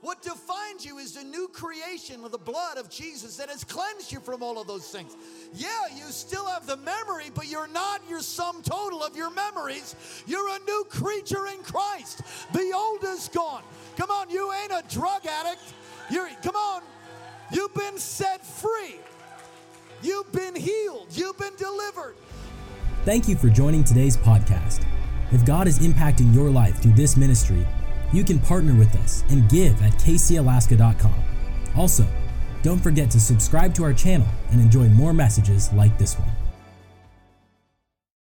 [0.06, 4.12] What defines you is the new creation of the blood of Jesus that has cleansed
[4.12, 5.18] you from all of those things.
[5.56, 9.96] Yeah, you still have the memory, but you're not your sum total of your memories.
[10.28, 12.22] You're a new creature in Christ.
[12.54, 13.64] The old is gone.
[13.98, 15.64] Come on, you ain't a drug addict.
[16.12, 16.84] You're come on.
[17.52, 18.98] You've been set free.
[20.04, 21.08] You've been healed.
[21.14, 22.14] You've been delivered.
[23.06, 24.86] Thank you for joining today's podcast.
[25.32, 27.66] If God is impacting your life through this ministry,
[28.16, 31.16] you can partner with us and give at kcalaska.com.
[31.76, 32.08] Also,
[32.64, 36.35] don't forget to subscribe to our channel and enjoy more messages like this one.